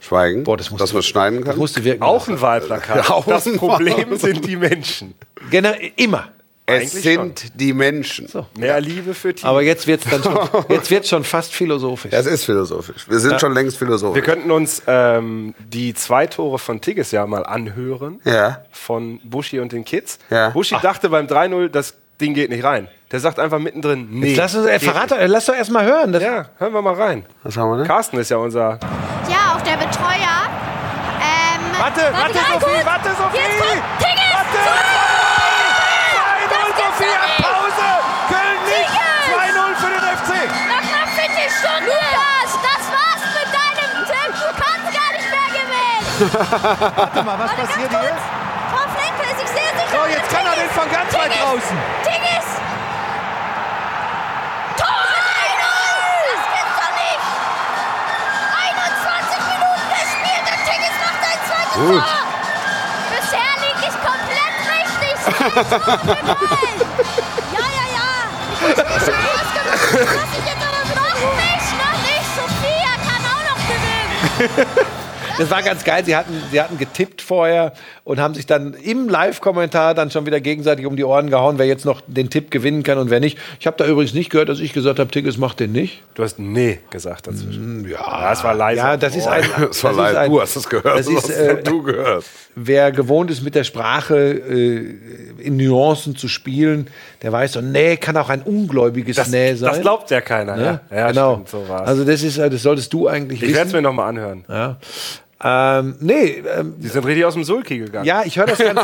[0.00, 1.46] Schweigen, Boah, das musst dass du- man schneiden kann.
[1.48, 2.02] Das musste wirken.
[2.02, 2.96] Auch ein Wahlplakat.
[3.08, 5.14] Ja, auch das ein Problem sind die Menschen.
[5.50, 6.28] Gener immer.
[6.64, 8.28] Es eigentlich sind die Menschen.
[8.56, 9.48] Mehr Liebe für Team.
[9.48, 12.12] Aber jetzt wird es dann schon, jetzt wird's schon fast philosophisch.
[12.12, 13.08] Es ist philosophisch.
[13.08, 14.14] Wir sind schon längst philosophisch.
[14.14, 18.20] Wir könnten uns ähm, die zwei Tore von Tigges ja mal anhören.
[18.24, 18.62] Ja.
[18.70, 20.18] Von Buschi und den Kids.
[20.30, 20.50] Ja.
[20.50, 22.86] Buschi dachte beim 3-0, das Ding geht nicht rein.
[23.10, 24.28] Der sagt einfach mittendrin, nee.
[24.28, 26.12] Jetzt lass, uns, äh, geht verrat, doch- lass doch erst mal hören.
[26.20, 27.26] Ja, hören wir mal rein.
[27.42, 27.86] Was haben wir denn?
[27.86, 28.78] Carsten ist ja unser.
[29.28, 30.48] Ja, auch der Betreuer.
[31.20, 34.11] Ähm, Warte, warte, ganz Sophie, warte, Sophie!
[46.22, 48.16] Warte mal, was passiert hier?
[48.70, 49.90] Frau Flenke ist sich sehr sicher.
[49.90, 51.42] So, jetzt kann er den von ganz weit Tigges!
[51.42, 51.76] draußen.
[52.06, 52.46] Tigges!
[54.78, 54.86] Tor!
[54.86, 55.66] 3-0!
[56.30, 57.26] Das gibt's doch nicht!
[58.54, 62.06] 21 Minuten gespielt und Tigges macht ein zweites Gut.
[62.06, 62.22] Tor!
[63.10, 65.18] Bisher liege ich komplett richtig.
[67.50, 68.30] Ja, ja, ja.
[68.62, 69.90] Ich hab's mir schon ausgemacht.
[69.90, 72.30] Was ich jetzt aber noch nicht, noch nicht.
[72.38, 75.01] Sophia kann auch noch gewinnen.
[75.42, 76.04] Das war ganz geil.
[76.04, 77.72] Sie hatten, sie hatten getippt vorher
[78.04, 81.66] und haben sich dann im Live-Kommentar dann schon wieder gegenseitig um die Ohren gehauen, wer
[81.66, 83.38] jetzt noch den Tipp gewinnen kann und wer nicht.
[83.60, 86.02] Ich habe da übrigens nicht gehört, dass ich gesagt habe, Tigges macht den nicht.
[86.14, 87.88] Du hast nee gesagt dazwischen.
[87.88, 88.78] Ja, Ja, es war leise.
[88.78, 89.42] Ja, das ist ein.
[89.68, 90.98] Das war ein- Du hast es gehört.
[90.98, 92.24] Das Du ist, äh, du gehört.
[92.54, 94.94] wer gewohnt ist, mit der Sprache äh,
[95.38, 96.86] in Nuancen zu spielen,
[97.22, 99.70] der weiß so, nee, kann auch ein ungläubiges Das, Nee sein.
[99.70, 100.56] das glaubt ja keiner.
[100.56, 100.80] Ne?
[100.90, 101.32] Ja, ja genau.
[101.34, 101.88] stimmt, so war's.
[101.88, 104.44] also das ist, äh, das solltest du eigentlich ich werde es mir nochmal anhören.
[104.48, 104.76] Ja.
[105.44, 108.04] Ähm, nee, ähm, Die sind richtig aus dem Sulki gegangen.
[108.04, 108.80] ja, ich höre das ganz,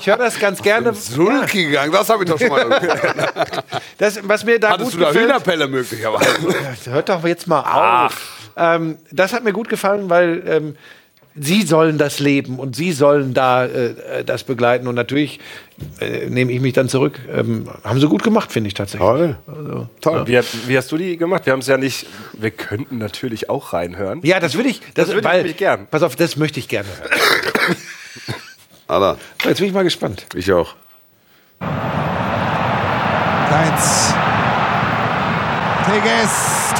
[0.00, 0.92] ich höre das ganz gerne.
[0.92, 3.64] Sulki gegangen, das habe ich doch schon mal gehört.
[3.98, 6.54] Das, was mir da Hattest gut du da gefällt, Hühnerpelle möglicherweise?
[6.90, 8.48] hört doch jetzt mal auf.
[8.56, 10.76] Ähm, das hat mir gut gefallen, weil ähm,
[11.36, 14.88] Sie sollen das leben und Sie sollen da äh, das begleiten.
[14.88, 15.38] Und natürlich
[16.00, 17.20] äh, nehme ich mich dann zurück.
[17.32, 19.06] Ähm, haben Sie gut gemacht, finde ich tatsächlich.
[19.08, 19.36] Toll.
[20.00, 20.26] Toll.
[20.26, 21.46] Wie, hat, wie hast du die gemacht?
[21.46, 22.06] Wir haben es ja nicht.
[22.32, 24.20] Wir könnten natürlich auch reinhören.
[24.24, 24.80] Ja, das würde ich.
[24.94, 25.86] Das, Das würde ich weil, gern.
[25.90, 27.10] Pass auf, das möchte ich gerne hören.
[28.88, 30.26] Alter, So, Jetzt bin ich mal gespannt.
[30.34, 30.74] ich auch.
[33.48, 34.14] Keins.
[35.86, 36.79] Tigges.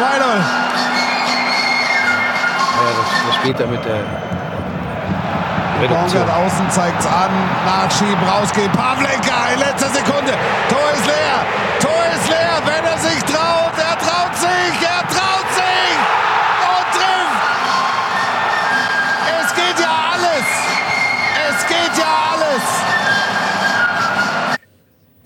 [0.00, 0.08] Tigges!
[0.08, 0.40] Zwei Null.
[2.76, 4.00] Ja, das, das später mit der
[5.82, 6.26] Reduktion.
[6.26, 7.30] Baumgart außen zeigt's an.
[7.66, 8.72] Nachschieben, rausgehen.
[8.72, 10.32] Pavlenka in letzter Sekunde.
[10.68, 11.59] Tor ist leer.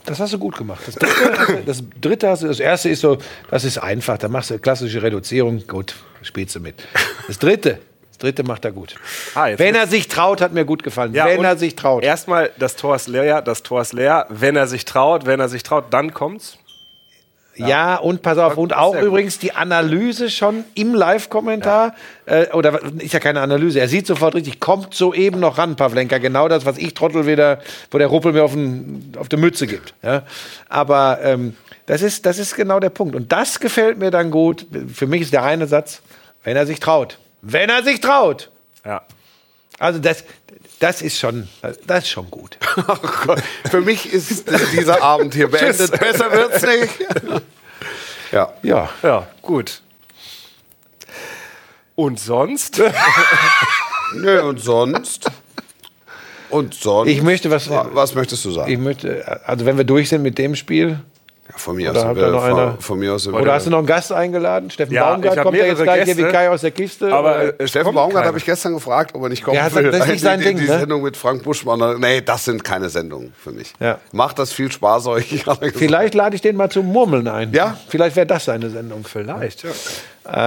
[0.07, 0.83] Das hast du gut gemacht.
[0.87, 3.19] Das dritte, das dritte hast du, das erste ist so,
[3.51, 4.19] das ist einfach.
[4.19, 5.67] Da machst du klassische Reduzierung.
[5.67, 6.83] Gut, spielst du mit.
[7.27, 7.79] Das dritte,
[8.11, 8.97] das dritte macht er gut.
[9.35, 11.15] Ah, Wenn er sich traut, hat mir gut gefallen.
[11.15, 12.03] Ja, Wenn er sich traut.
[12.05, 14.27] Erstmal, das Tor ist leer, das Tor ist leer.
[14.29, 16.59] Wenn er sich traut, wenn er sich traut, dann kommt's.
[17.57, 21.95] Ja, und pass auf, und auch übrigens die Analyse schon im Live-Kommentar,
[22.27, 26.19] äh, oder ist ja keine Analyse, er sieht sofort richtig, kommt soeben noch ran, Pavlenka,
[26.19, 29.67] genau das, was ich Trottel wieder, wo der Ruppel mir auf, den, auf die Mütze
[29.67, 29.95] gibt.
[30.03, 30.23] Ja?
[30.69, 31.55] Aber ähm,
[31.87, 33.15] das, ist, das ist genau der Punkt.
[33.15, 34.67] Und das gefällt mir dann gut.
[34.93, 36.03] Für mich ist der eine Satz,
[36.43, 37.19] wenn er sich traut.
[37.43, 38.51] Wenn er sich traut.
[38.85, 39.03] Ja.
[39.79, 40.25] Also das,
[40.79, 41.49] das ist schon,
[41.87, 42.57] das ist schon gut.
[43.27, 45.99] Gott, Für mich ist dieser Abend hier beendet.
[45.99, 47.43] Besser wird's nicht.
[48.33, 48.53] Ja.
[48.63, 48.89] Ja.
[49.03, 49.81] Ja, gut.
[51.95, 52.83] Und sonst?
[54.15, 55.27] Nö, und sonst?
[56.51, 57.09] Und sonst?
[57.11, 58.71] Ich möchte was- Wa- Was möchtest du sagen?
[58.71, 61.01] Ich möchte, also wenn wir durch sind mit dem Spiel,
[61.47, 62.17] Ja, von mir Oder aus.
[62.17, 63.29] noch von, von mir aus.
[63.29, 64.71] Oder hast du noch einen Gast eingeladen?
[64.71, 66.23] Steffen Ja, Baumgart kommt ja jetzt gleich hier wie.
[66.23, 67.13] Kai aus der Kiste.
[67.13, 69.91] Aber Oder- äh, Steffen kommt Baumgart habe ich gestern gefragt, ob er nicht hat- will.
[69.91, 70.79] das ist nicht Die- sein die, Ding, Die ne?
[70.81, 72.01] Sendung mit Frank Buschmann.
[72.01, 73.75] Nee, das sind keine Sendungen für mich.
[73.79, 73.99] Ja.
[74.13, 75.45] Macht das viel Spaß euch.
[75.75, 77.53] Vielleicht lade ich den mal zum Murmeln ein.
[77.53, 77.77] Ja?
[77.89, 79.05] Vielleicht wäre das seine Sendung.
[79.05, 79.71] Vielleicht, ja.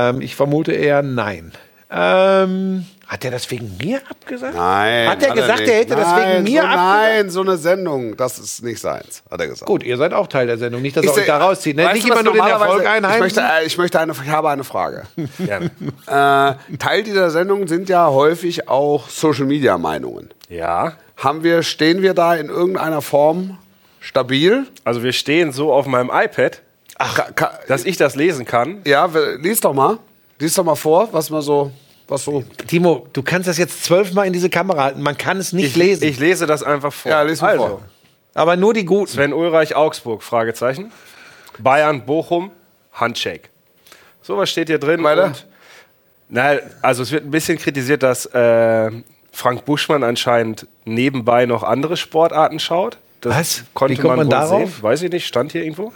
[0.10, 1.52] Ähm, ich vermute eher nein.
[1.92, 4.56] Ähm, hat er das wegen mir abgesagt?
[4.56, 5.08] Nein.
[5.10, 5.70] Hat er gesagt, nicht.
[5.70, 6.88] er hätte das nein, wegen mir so, abgesagt?
[7.16, 9.66] Nein, so eine Sendung, das ist nicht seins, hat er gesagt.
[9.66, 10.82] Gut, ihr seid auch Teil der Sendung.
[10.82, 11.76] Nicht, dass Ich er euch da rauszieht.
[11.78, 11.84] Ne?
[11.86, 13.20] weißt Nicht du, was immer nur den normalerweise- Erfolg ich einheimsen.
[13.22, 15.04] möchte, äh, ich möchte eine, ich habe eine Frage.
[15.40, 15.72] Gerne.
[16.72, 20.30] äh, Teil dieser Sendung sind ja häufig auch Social Media Meinungen.
[20.50, 20.94] Ja.
[21.16, 23.58] Haben wir, stehen wir da in irgendeiner Form
[24.00, 24.66] stabil?
[24.84, 26.62] Also wir stehen so auf meinem iPad,
[27.00, 27.20] Ach,
[27.68, 28.82] dass ich das lesen kann.
[28.86, 29.98] ja, lies doch mal.
[30.40, 31.72] Lies doch mal vor, was man so,
[32.08, 32.44] was so.
[32.68, 35.02] Timo, du kannst das jetzt zwölfmal in diese Kamera halten.
[35.02, 36.04] Man kann es nicht Ich, lesen.
[36.04, 37.12] ich lese das einfach vor.
[37.12, 37.82] Ja, lies mal also, vor.
[38.34, 39.08] aber nur die guten.
[39.12, 40.92] Sven Ulreich, Augsburg, Fragezeichen.
[41.60, 42.52] Bayern, Bochum,
[42.94, 43.50] Handshake.
[44.22, 45.04] So was steht hier drin.
[45.04, 45.34] Weiter?
[46.30, 48.92] Na, also es wird ein bisschen kritisiert, dass äh,
[49.32, 52.98] Frank Buschmann anscheinend nebenbei noch andere Sportarten schaut.
[53.22, 53.64] Das Was?
[53.74, 54.72] Konnte Wie kommt man wohl darauf?
[54.74, 54.84] Sehen.
[54.84, 55.94] Weiß ich nicht, stand hier irgendwo.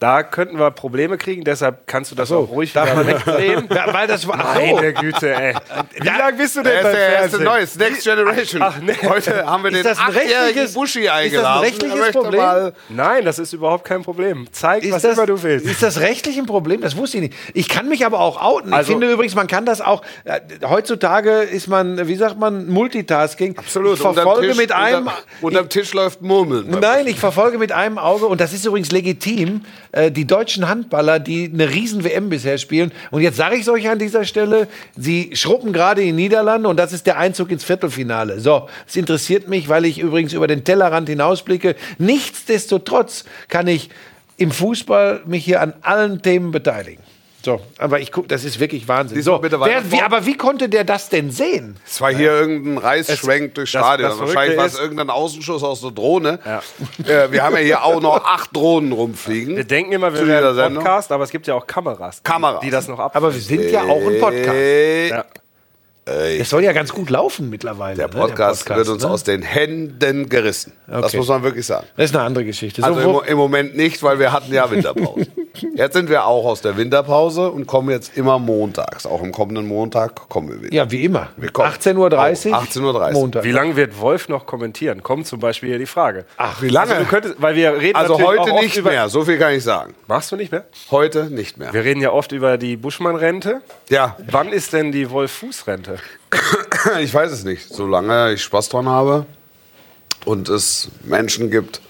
[0.00, 3.68] Da könnten wir Probleme kriegen, deshalb kannst du das auch ruhig darf wieder man wegdrehen.
[3.72, 4.36] Ja, weil das war.
[4.42, 4.74] Ach so.
[4.76, 5.54] Meine Güte, ey.
[6.00, 7.42] Wie lange bist du denn Er ist der erste?
[7.42, 8.62] Neues, Next Generation.
[8.62, 8.94] Ach, nee.
[9.06, 11.60] Heute haben wir Ist den das ein achtjährigen rechtliches- Buschi ist das ein eingeladen.
[11.64, 12.40] rechtliches möchte Problem?
[12.40, 14.46] Mal Nein, das ist überhaupt kein Problem.
[14.52, 15.66] Zeig, was Ist das, immer du willst.
[15.66, 16.80] ist das rechtlich ein Problem?
[16.80, 17.34] Das wusste ich nicht.
[17.52, 18.72] Ich kann mich aber auch outen.
[18.72, 20.00] Also- ich finde übrigens, man kann das auch.
[20.24, 23.58] Äh, heutzutage ist man, wie sagt man, Multitasking.
[23.58, 23.96] Absolut.
[23.96, 25.06] Ich verfolge unterm Tisch, mit einem.
[25.08, 26.70] Unter, unterm Tisch läuft Murmeln.
[26.80, 31.18] Nein, ich verfolge mit einem Auge, und das ist übrigens legitim, äh, die deutschen Handballer,
[31.18, 32.92] die eine riesen WM bisher spielen.
[33.10, 36.76] Und jetzt sage ich es euch an dieser Stelle, sie schruppen gerade in Niederlande und
[36.76, 38.40] das ist der Einzug ins Viertelfinale.
[38.40, 41.76] So, es interessiert mich, weil ich übrigens über den Tellerrand hinausblicke.
[41.98, 43.90] Nichtsdestotrotz kann ich
[44.36, 47.02] im Fußball mich hier an allen Themen beteiligen.
[47.42, 49.22] So, aber ich guck, das ist wirklich Wahnsinn.
[49.22, 51.76] So, wer, wie, aber wie konnte der das denn sehen?
[51.86, 54.10] Es war hier irgendein Reisschwenk durchs Stadion.
[54.10, 56.38] das Wahrscheinlich war es irgendein Außenschuss aus der Drohne.
[57.04, 59.56] Äh, wir haben ja hier auch noch acht Drohnen rumfliegen.
[59.56, 60.74] Wir denken immer, wir wären dieser ein.
[60.74, 62.60] Podcast, aber es gibt ja auch Kameras, die, Kameras.
[62.60, 63.16] die das noch ab.
[63.16, 65.10] Aber wir sind ja auch ein Podcast.
[65.10, 65.24] Ja.
[66.38, 67.96] Es soll ja ganz gut laufen mittlerweile.
[67.96, 69.10] Der ne, Podcast, wird uns ne?
[69.10, 70.72] aus den Händen gerissen.
[70.86, 71.16] Das Okay.
[71.18, 71.86] muss man wirklich sagen.
[71.96, 72.80] Das ist eine andere Geschichte.
[72.82, 75.26] So, Also wo, im, im Moment nicht, weil wir hatten ja Winterpause.
[75.74, 79.06] jetzt sind wir auch aus der Winterpause und kommen jetzt immer montags.
[79.06, 80.74] Auch im kommenden Montag kommen wir wieder.
[80.74, 81.28] ja, wie immer.
[81.36, 81.68] Wir kommen.
[81.70, 82.06] 18.30 Uhr.
[82.06, 83.12] Oh, 18.30 Uhr.
[83.12, 83.44] Montag.
[83.44, 85.02] Wie lange wird Wolf noch kommentieren?
[85.02, 86.24] Kommt zum Beispiel hier die Frage.
[86.36, 86.92] Ach, Wie lange?
[86.92, 89.24] Also, du könntest, weil wir reden also natürlich heute auch oft nicht über, mehr, so
[89.24, 89.94] viel kann ich sagen.
[90.06, 90.64] Machst du nicht mehr?
[90.90, 91.72] Heute nicht mehr.
[91.72, 93.60] Wir reden ja oft über die Buschmann-Rente.
[93.88, 95.98] Ja, Wann ist denn die Wolf-Fuß-Rente?
[97.00, 97.68] Ich weiß es nicht.
[97.72, 99.26] Solange ich Spaß dran habe
[100.24, 101.80] und es Menschen gibt,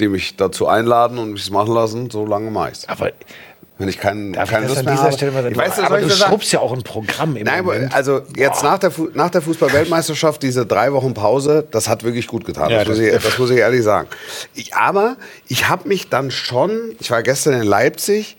[0.00, 2.88] die mich dazu einladen und mich es machen lassen, so lange mache ich es.
[2.88, 3.10] Aber
[3.78, 5.12] Wenn ich keinen darf keine ich das Lust mehr habe.
[5.12, 7.94] Stelle ich weiß, aber du schrubbst ja auch ein Programm im Nein, Moment.
[7.94, 12.26] also jetzt nach der, Fu nach der Fußball-Weltmeisterschaft, diese drei Wochen Pause, das hat wirklich
[12.26, 12.70] gut getan.
[12.70, 14.08] Ja, das, muss das- ich, das muss ich ehrlich sagen.
[14.54, 15.16] Ich, aber
[15.48, 18.36] ich habe mich dann schon, ich war gestern in Leipzig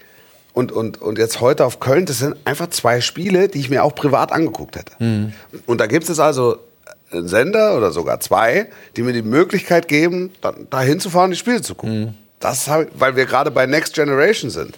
[0.56, 3.84] und, und, und jetzt heute auf Köln, das sind einfach zwei Spiele, die ich mir
[3.84, 4.94] auch privat angeguckt hätte.
[5.00, 5.34] Mhm.
[5.68, 6.58] Und da gibt es also
[7.12, 11.62] einen Sender oder sogar zwei, die mir die Möglichkeit geben, da, da hinzufahren, die Spiele
[11.62, 12.00] zu gucken.
[12.06, 12.14] Mhm.
[12.40, 14.78] Das ich- weil wir gerade bei Next Generation sind.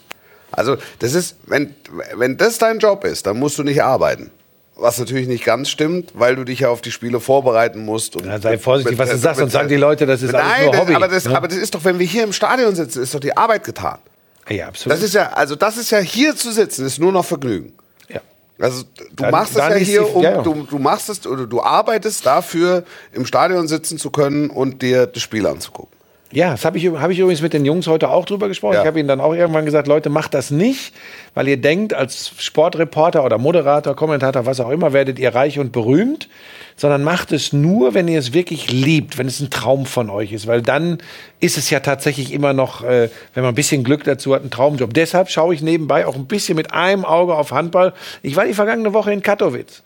[0.51, 1.73] Also das ist, wenn,
[2.15, 4.31] wenn das dein Job ist, dann musst du nicht arbeiten.
[4.79, 8.15] Was natürlich nicht ganz stimmt, weil du dich ja auf die Spiele vorbereiten musst.
[8.15, 10.31] Und Ja, sei vorsichtig, mit- was du mit- sagst, sonst sagen die Leute, das ist
[10.31, 10.93] Nein, alles nur das- Hobby.
[10.95, 11.35] Aber das, ne?
[11.37, 13.97] aber das ist doch, wenn wir hier im Stadion sitzen, ist doch die Arbeit getan.
[14.49, 14.97] Ja, absolut.
[14.97, 17.73] Das ist ja, also das ist ja hier zu sitzen, ist nur noch Vergnügen.
[18.09, 18.21] ja.
[18.59, 20.41] Also du Dann- machst es ja hier, die- um ja, ja.
[20.41, 25.05] Du, du machst es oder du arbeitest dafür, im Stadion sitzen zu können und dir
[25.07, 25.96] das Spiel anzugucken.
[26.31, 28.73] Ja, das habe ich, hab ich übrigens mit den Jungs heute auch drüber gesprochen.
[28.73, 28.81] Ja.
[28.81, 30.93] Ich habe ihnen dann auch irgendwann gesagt, Leute, macht das nicht,
[31.33, 35.71] weil ihr denkt, als Sportreporter oder Moderator, Kommentator, was auch immer, werdet ihr reich und
[35.71, 36.27] berühmt,
[36.75, 40.33] sondern macht es nur, wenn ihr es wirklich liebt, wenn es ein Traum von euch
[40.33, 40.97] ist, weil dann
[41.39, 44.51] ist es ja tatsächlich immer noch, äh, wenn man ein bisschen Glück dazu hat, ein
[44.51, 44.93] Traumjob.
[44.93, 47.93] Deshalb schaue ich nebenbei auch ein bisschen mit einem Auge auf Handball.
[48.21, 49.81] Ich war die vergangene Woche in Katowice.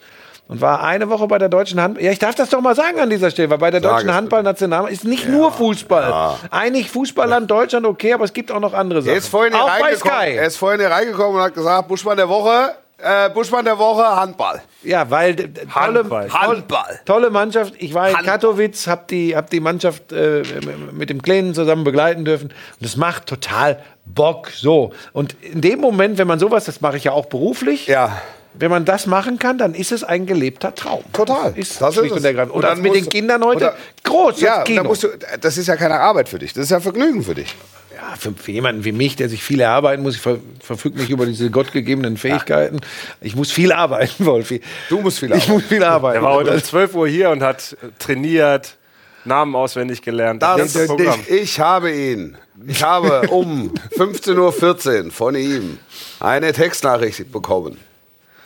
[0.52, 2.04] Und war eine Woche bei der deutschen Handball.
[2.04, 4.14] Ja, ich darf das doch mal sagen an dieser Stelle, weil bei der Sag deutschen
[4.14, 6.36] Handballnationalmannschaft ist nicht nur Fußball.
[6.52, 9.14] Eigentlich Fußballland Deutschland okay, aber es gibt auch noch andere Sachen.
[9.14, 10.36] Er ist vorhin hier reingekommen, Sky.
[10.36, 14.04] er ist vorhin hier reingekommen und hat gesagt, Buschmann der Woche, äh, Buschmann der Woche,
[14.06, 14.62] Handball.
[14.84, 16.28] Ja, weil tolle, Handball.
[16.28, 17.00] toll- Handball.
[17.06, 17.74] tolle Mannschaft.
[17.78, 18.34] Ich war in Handball.
[18.34, 20.44] Katowice, habe die, hab die Mannschaft äh,
[20.92, 22.48] mit dem Kleinen zusammen begleiten dürfen.
[22.78, 24.50] Und es macht total Bock.
[24.54, 24.92] So.
[25.14, 28.22] Und in dem Moment, wenn man sowas, das mache ich ja auch beruflich, Ja.
[28.54, 31.04] Wenn man das machen kann, dann ist es ein gelebter Traum.
[31.14, 31.54] Total.
[31.58, 32.24] Ist Das ist und es.
[32.24, 32.52] ergreifend.
[32.52, 34.84] Und, Und das dann mit den Kindern heute oder- groß Ja, das Kino.
[34.84, 35.08] da musst du,
[35.40, 37.56] das ist ja keine Arbeit für dich, das ist ja Vergnügen für dich.
[37.96, 41.12] Ja, für, für jemanden wie mich, der sich viel erarbeiten muss, ich ver, verfüge nicht
[41.12, 42.80] über diese gottgegebenen Fähigkeiten.
[43.22, 44.62] Ich muss viel arbeiten, Wolfi.
[44.90, 45.52] Du musst viel Ich arbeiten.
[45.54, 46.18] muss viel arbeiten.
[46.18, 48.76] Er war heute um 12 Uhr hier und hat trainiert,
[49.24, 50.42] Namen auswendig gelernt.
[50.42, 51.20] Das, ganze Programm.
[51.28, 52.38] ich, ich habe ihn.
[52.68, 55.78] Ich habe um 15.14 Uhr von ihm
[56.20, 57.78] eine Textnachricht bekommen.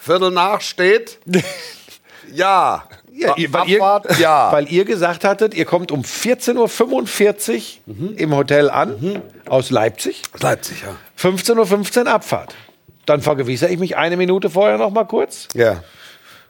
[0.05, 1.19] Viertel nach steht
[2.31, 2.83] Ja.
[3.11, 3.79] Ja, ihr, weil, ihr,
[4.19, 4.51] ja.
[4.51, 10.21] weil ihr gesagt hattet, ihr kommt um 14.45 Uhr im Hotel an, aus Leipzig.
[10.41, 10.97] Leipzig, ja.
[11.17, 12.55] 15.15 Uhr Abfahrt.
[13.05, 15.47] Dann vergewissere ich mich eine Minute vorher noch mal kurz.
[15.53, 15.81] Ja.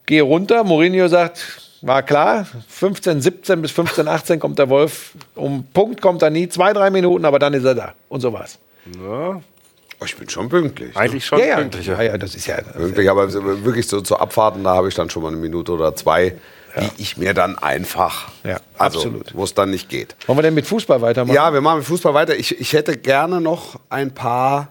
[0.07, 0.63] Gehe runter.
[0.63, 5.11] Mourinho sagt, war klar, 15, 17 bis 15, 18 kommt der Wolf.
[5.35, 7.93] Um Punkt kommt er nie, zwei, drei Minuten, aber dann ist er da.
[8.09, 8.57] Und so war's.
[9.03, 9.39] Ja,
[10.05, 10.95] Ich bin schon pünktlich.
[10.95, 11.87] eigentlich schon Ja, ja, pünktlich.
[11.87, 12.57] ja, ja, das ist ja.
[12.61, 13.31] Pünktlich, aber
[13.63, 16.35] wirklich so zu Abfahrten, da habe ich dann schon mal eine Minute oder zwei,
[16.79, 19.33] die ich mir dann einfach, Ja, also absolut.
[19.33, 20.15] wo es dann nicht geht.
[20.27, 21.33] Wollen wir denn mit Fußball weitermachen?
[21.35, 22.35] Ja, wir machen mit Fußball weiter.
[22.35, 24.69] Ich, ich hätte gerne noch ein paar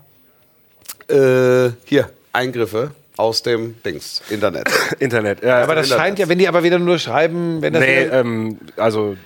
[1.09, 4.69] äh, hier Eingriffe aus dem Dings Internet.
[4.99, 5.43] Internet.
[5.43, 6.05] Ja, aber das Internet.
[6.07, 9.17] scheint ja, wenn die aber wieder nur schreiben, wenn das Nee, ähm, also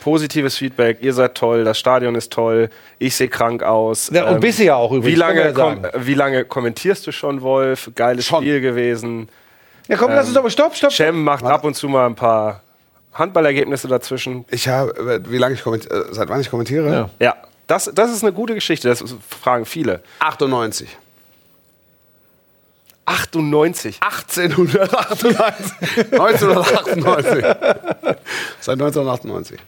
[0.00, 0.98] positives Feedback.
[1.00, 4.10] Ihr seid toll, das Stadion ist toll, ich sehe krank aus.
[4.12, 5.16] Ja, und Ähm, bist du ja auch übrigens.
[5.16, 7.90] Wie lange, kom wie lange kommentierst du schon, Wolf?
[7.94, 8.42] Geiles Schon.
[8.42, 9.28] Spiel gewesen.
[9.88, 10.92] Ja, komm, lass uns aber stopp, stopp.
[10.92, 11.06] stopp.
[11.06, 12.62] Cem macht ab und zu mal ein paar
[13.14, 14.44] Handballergebnisse dazwischen.
[14.50, 16.90] Ich habe, wie lange ich kommentiere, seit wann ich kommentiere?
[16.90, 17.10] Ja.
[17.18, 17.36] Ja,
[17.66, 20.02] das, das ist eine gute Geschichte, das fragen viele.
[20.20, 20.88] 98.
[23.08, 23.98] 98.
[24.02, 26.12] 1898.
[26.12, 27.42] 1998.
[28.60, 29.58] Seit 1998.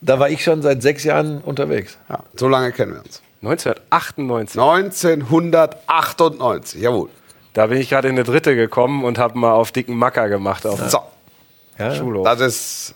[0.00, 1.96] Da war ich schon seit sechs Jahren unterwegs.
[2.08, 3.22] Ja, so lange kennen wir uns.
[3.42, 4.60] 1998.
[4.60, 7.08] 1998, jawohl.
[7.52, 10.66] Da bin ich gerade in eine dritte gekommen und habe mal auf dicken Macker gemacht
[10.66, 10.98] auf So,
[11.78, 11.94] Ja.
[11.94, 12.24] Schulhof.
[12.24, 12.94] das ist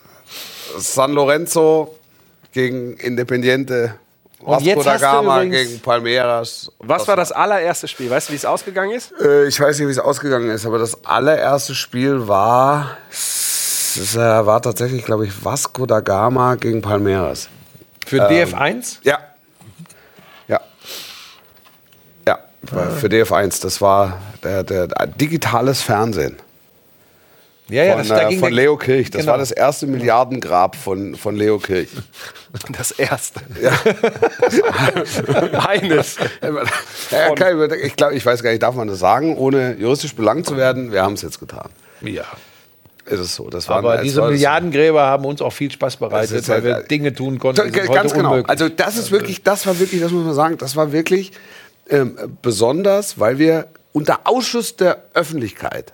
[0.79, 1.97] San Lorenzo
[2.53, 3.95] gegen Independiente.
[4.41, 6.71] Und Vasco da Gama gegen Palmeiras.
[6.79, 8.11] Was war das allererste Spiel?
[8.11, 9.13] Weißt du, wie es ausgegangen ist?
[9.21, 14.19] Äh, ich weiß nicht, wie es ausgegangen ist, aber das allererste Spiel war, das äh,
[14.19, 17.49] war tatsächlich, glaube ich, Vasco da Gama gegen Palmeiras.
[18.07, 18.99] Für DF1?
[19.03, 19.19] Ja.
[20.47, 20.61] Ja.
[22.27, 22.39] Ja,
[22.71, 23.63] war für DF1.
[23.63, 26.37] Das war der, der, digitales Fernsehen
[27.69, 29.11] Ja, ja, von, das, da äh, von Leo Kirch.
[29.11, 29.33] Das Genau.
[29.33, 31.89] war das erste Milliardengrab von, von Leo Kirch.
[32.77, 33.41] Das erste.
[35.59, 36.17] Eines.
[37.11, 40.47] Ja, okay, ich glaube, ich weiß gar nicht, darf man das sagen, ohne juristisch belangt
[40.47, 40.93] zu werden?
[40.93, 41.69] Wir haben es jetzt getan.
[42.03, 42.25] Ja.
[43.05, 43.49] Ist es so.
[43.51, 46.81] Das war, Aber es diese war- Milliardengräber haben uns auch viel Spaß bereitet, weil wir
[46.83, 48.31] Dinge tun konnten, Ganz heute genau.
[48.31, 48.49] unmöglich.
[48.51, 51.31] Also das ist wirklich, das war wirklich, das muss man sagen, das war wirklich
[51.89, 55.93] ähm, besonders, weil wir unter Ausschuss der Öffentlichkeit,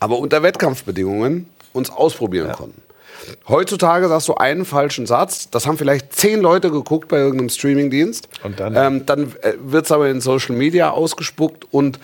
[0.00, 2.82] aber unter Wettkampfbedingungen uns ausprobieren konnten.
[3.48, 8.28] Heutzutage sagst du einen falschen Satz, das haben vielleicht zehn Leute geguckt bei irgendeinem Streamingdienst.
[8.42, 8.76] Und dann?
[8.76, 11.98] ähm, dann äh, wird es aber in Social Media ausgespuckt und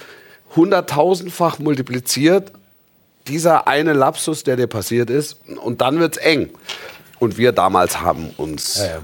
[0.57, 2.53] hunderttausendfach multipliziert
[3.27, 6.51] dieser eine Lapsus, der dir passiert ist, und dann wird's eng.
[7.21, 9.01] Und wir damals haben uns Ja, ja.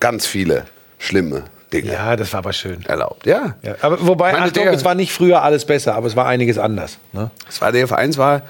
[0.00, 0.66] ganz viele
[0.98, 2.84] schlimme Dinge ja, das war aber schön.
[2.86, 3.26] erlaubt.
[3.26, 3.56] Ja.
[3.62, 6.26] Ja, aber wobei, Meine Achtung, der- es war nicht früher alles besser, aber es war
[6.26, 6.98] einiges anders.
[7.12, 7.30] Ne?
[7.46, 8.42] Das war der Vereins war,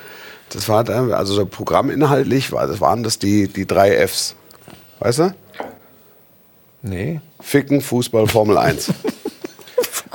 [0.51, 4.37] das war da- also so programminhaltlich war, das waren das die die drei Fs.
[5.01, 5.35] Weißt du?
[6.83, 7.21] Nee.
[7.41, 8.93] Ficken, Fußball, Formel 1.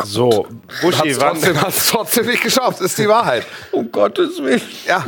[0.06, 0.48] So,
[0.82, 2.80] Buschi, trotzdem, hat's trotzdem nicht geschafft.
[2.80, 3.46] Das ist die Wahrheit.
[3.72, 4.62] Um Gottes Willen.
[4.88, 5.06] Ja.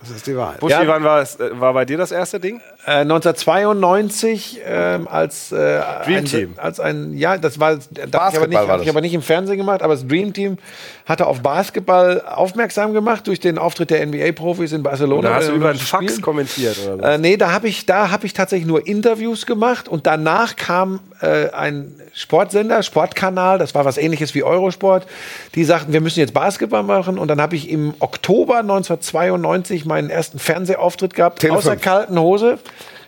[0.00, 0.58] Das ist die Wahrheit.
[0.60, 0.86] Buschi, Ja.
[0.86, 2.60] wann war, es, äh, war bei dir das erste Ding?
[2.84, 6.54] Äh, 1992 ähm, als äh, Dream ein, Team.
[6.56, 8.92] als ein ja das war das hab ich aber Basketball nicht, war hab ich das.
[8.92, 10.58] aber nicht im Fernsehen gemacht aber das Dream Team
[11.06, 15.46] hatte auf Basketball aufmerksam gemacht durch den Auftritt der NBA Profis in Barcelona Da hast
[15.46, 17.02] bei du über einen Fax kommentiert oder so.
[17.02, 21.00] Äh, nee, da habe ich, da hab ich tatsächlich nur Interviews gemacht und danach kam
[21.20, 25.06] äh, ein Sportsender, Sportkanal, das war was ähnliches wie Eurosport,
[25.54, 30.10] die sagten, wir müssen jetzt Basketball machen und dann habe ich im Oktober 1992 meinen
[30.10, 31.82] ersten Fernsehauftritt gehabt, Tele außer 5.
[31.82, 32.58] kalten Hose.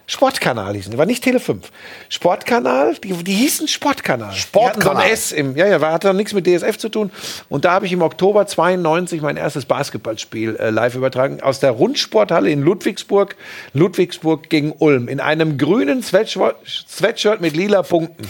[0.06, 1.70] Sportkanal hießen, die, war nicht Tele 5.
[2.10, 4.32] Sportkanal, die, die hießen Sportkanal.
[4.34, 4.94] Sportkanal.
[4.94, 7.10] Die so ein S im, ja, ja, hatte nichts mit DSF zu tun.
[7.48, 11.70] Und da habe ich im Oktober 92 mein erstes Basketballspiel äh, live übertragen aus der
[11.70, 13.36] Rundsporthalle in Ludwigsburg,
[13.72, 18.28] Ludwigsburg gegen Ulm, in einem grünen Sweatshirt, Sweatshirt mit lila Punkten.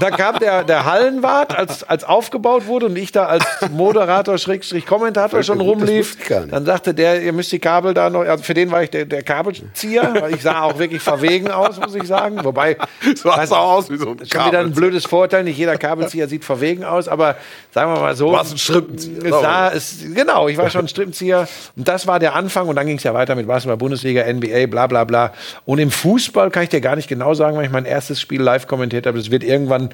[0.00, 4.84] da kam der, der Hallenwart, als, als aufgebaut wurde und ich da als Moderator, Schrägstrich,
[4.84, 6.16] Kommentator schon rumlief.
[6.28, 9.04] Dann sagte der, ihr müsst die Kabel da noch, also für den war ich der,
[9.04, 12.42] der Kabelzieher, weil ich sah auch wirklich verwegen aus, muss ich sagen.
[12.44, 12.76] Wobei,
[13.16, 15.44] So hast du auch aus wie so ein das ist schon wieder ein blödes Vorteil.
[15.44, 17.36] Nicht jeder Kabelzieher sieht verwegen aus, aber
[17.72, 18.28] sagen wir mal so.
[18.28, 19.24] Du warst ein Strippenzieher.
[19.24, 21.48] Es sah, es, genau, ich war schon ein Strippenzieher.
[21.76, 22.68] Und das war der Anfang.
[22.68, 25.32] Und dann ging es ja weiter mit Basketball, Bundesliga, NBA, bla bla bla.
[25.64, 28.40] Und im Fußball kann ich dir gar nicht genau sagen, weil ich mein erstes Spiel
[28.40, 29.18] live kommentiert habe.
[29.18, 29.90] Das wird irgendwann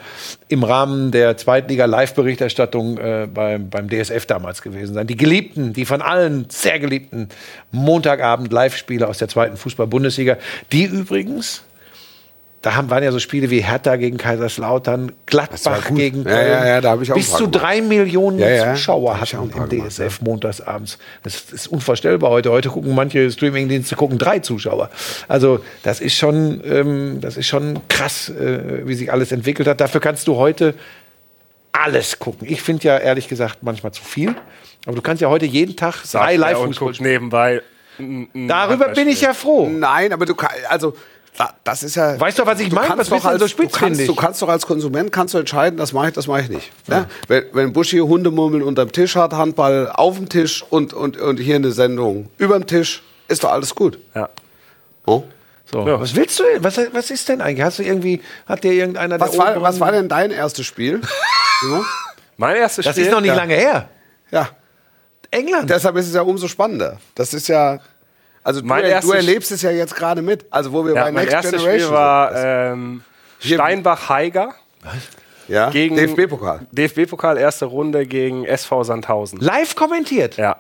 [0.49, 5.07] im Rahmen der Zweitliga-Live-Berichterstattung äh, beim, beim DSF damals gewesen sein.
[5.07, 7.29] Die geliebten, die von allen sehr geliebten
[7.73, 10.36] Montagabend-Live-Spiele aus der zweiten Fußball-Bundesliga,
[10.73, 11.63] die übrigens
[12.67, 16.51] da haben, waren ja so Spiele wie Hertha gegen Kaiserslautern, Gladbach gegen Ja, Köln.
[16.51, 19.69] ja, ja, da hab ich auch Bis zu drei Millionen Ja, ja, Zuschauer hatten im
[19.71, 20.99] gemacht, DSF montagsabends.
[21.23, 22.51] Das ist unvorstellbar heute.
[22.51, 24.91] Heute gucken manche Streamingdienste gucken drei Zuschauer.
[25.29, 29.81] Also das ist schon, ähm, das ist schon krass, äh, wie sich alles entwickelt hat.
[29.81, 30.75] Dafür kannst du heute
[31.71, 32.49] alles gucken.
[32.51, 34.35] Ich finde ja ehrlich gesagt manchmal zu viel.
[34.87, 37.63] Aber du kannst ja heute jeden Tag drei live und fußball guckt nebenbei.
[37.99, 39.69] Ein Darüber bin ich ja froh.
[39.69, 40.95] Nein, aber du kannst, also
[41.37, 42.19] da- das ist ja.
[42.19, 42.97] Weißt du, was ich meine?
[42.97, 44.07] Was doch du denn so als- du kannst, spitzfindig?
[44.07, 46.73] du kannst doch als Konsument kannst du entscheiden, das mache ich, das mache ich nicht.
[46.89, 47.07] Ja?
[47.29, 51.57] Wenn, wenn Buschi Hundemurmeln unterm Tisch hat, Handball auf dem Tisch und, und, und hier
[51.57, 53.99] eine Sendung überm Tisch, ist doch alles gut.
[54.15, 54.29] Ja.
[55.07, 55.25] Oh?
[55.71, 55.87] So.
[55.87, 56.01] Ja.
[56.01, 56.63] Was willst du denn?
[56.65, 57.65] Was, was ist denn eigentlich?
[57.65, 61.01] Hast du irgendwie, hat dir irgendeiner Was, der war, was war denn dein erstes Spiel?
[61.63, 61.85] so?
[62.39, 63.07] Mein erstes Das Spiel.
[63.07, 63.35] ist noch nicht ja.
[63.35, 63.89] lange her.
[64.31, 64.49] Ja,
[65.37, 65.71] England.
[65.71, 66.99] deshalb ist es ja umso spannender.
[67.15, 67.79] Das ist ja.
[68.43, 70.45] Also du, Mein du erlebst es ja jetzt gerade mit.
[70.51, 72.43] Also wo wir Ja, bei mein Next erstes Generation Spiel war sind.
[72.47, 73.03] ähm,
[73.39, 74.55] Hier- Steinbach-Heiger.
[75.49, 75.71] ja?
[75.71, 76.67] gegen- DFB-Pokal.
[76.71, 79.41] DFB-Pokal, erste Runde gegen SV Sandhausen.
[79.41, 80.37] Live kommentiert.
[80.37, 80.57] Ja.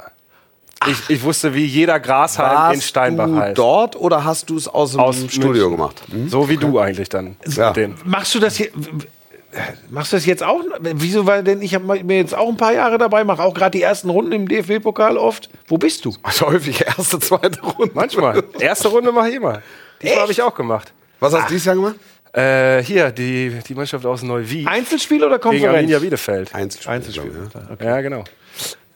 [0.88, 3.58] Ich, ich wusste, wie jeder Grashalm in Warst Steinbach du heißt.
[3.58, 5.70] dort oder hast du es aus dem Aus Studio München.
[5.70, 6.02] gemacht?
[6.10, 6.28] Hm?
[6.28, 7.36] So wie du eigentlich dann.
[7.46, 7.72] Ja.
[8.04, 8.68] Machst du das hier?
[9.90, 10.62] Machst du das jetzt auch?
[10.80, 11.26] Wieso?
[11.26, 13.82] Weil denn ich habe mir jetzt auch ein paar Jahre dabei, mache auch gerade die
[13.82, 15.48] ersten Runden im DFB-Pokal oft.
[15.66, 16.14] Wo bist du?
[16.22, 17.92] Also häufig erste, zweite Runde.
[17.94, 18.42] Manchmal.
[18.58, 19.62] Erste Runde mache ich immer.
[20.02, 20.92] Die habe ich auch gemacht.
[21.20, 21.96] Was hast du dieses Jahr gemacht?
[22.32, 25.74] Äh, hier, die, die Mannschaft aus Neuwied Einzelspiel oder gegen Konferenz?
[25.74, 26.54] Arminia Bielefeld.
[26.54, 26.92] Einzelspiel.
[26.92, 27.30] Einzelspiel.
[27.30, 27.94] glaub ich, Ja.
[27.94, 28.24] Ja, genau.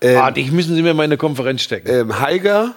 [0.02, 1.88] Ah, dich müssen sie mir mal in eine Konferenz stecken.
[1.90, 2.74] Ähm, Heiger.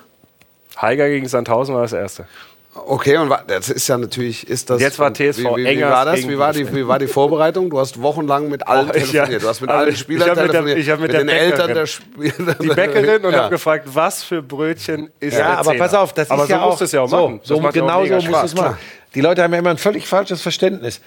[0.81, 2.27] Heiger gegen Sandhausen war das erste.
[2.76, 4.82] Okay, und das ist ja natürlich, ist das.
[4.82, 6.28] Jetzt war TSV wie, wie, wie Engers war das?
[6.28, 7.69] Wie war, die, wie war die Vorbereitung?
[7.69, 9.30] Du hast wochenlang mit allen Oh, ich- telefoniert.
[9.34, 9.39] ja.
[9.39, 10.78] Du hast mit Also, allen ich Spielern hab mit der- telefoniert.
[10.80, 11.76] ich hab mit der den Eltern Bäckerin.
[11.76, 12.53] der Spieler.
[12.55, 13.38] Die Bäckerin und ja.
[13.43, 16.53] habe gefragt, was für Brötchen ist Ja, der aber pass auf, das aber ist so
[16.55, 17.39] ja auch musst du es ja auch so, machen.
[17.43, 18.43] So, Das ja auch genau so Spaß.
[18.45, 18.78] es machen.
[19.16, 20.99] Die Leute haben ja immer ein völlig falsches Verständnis.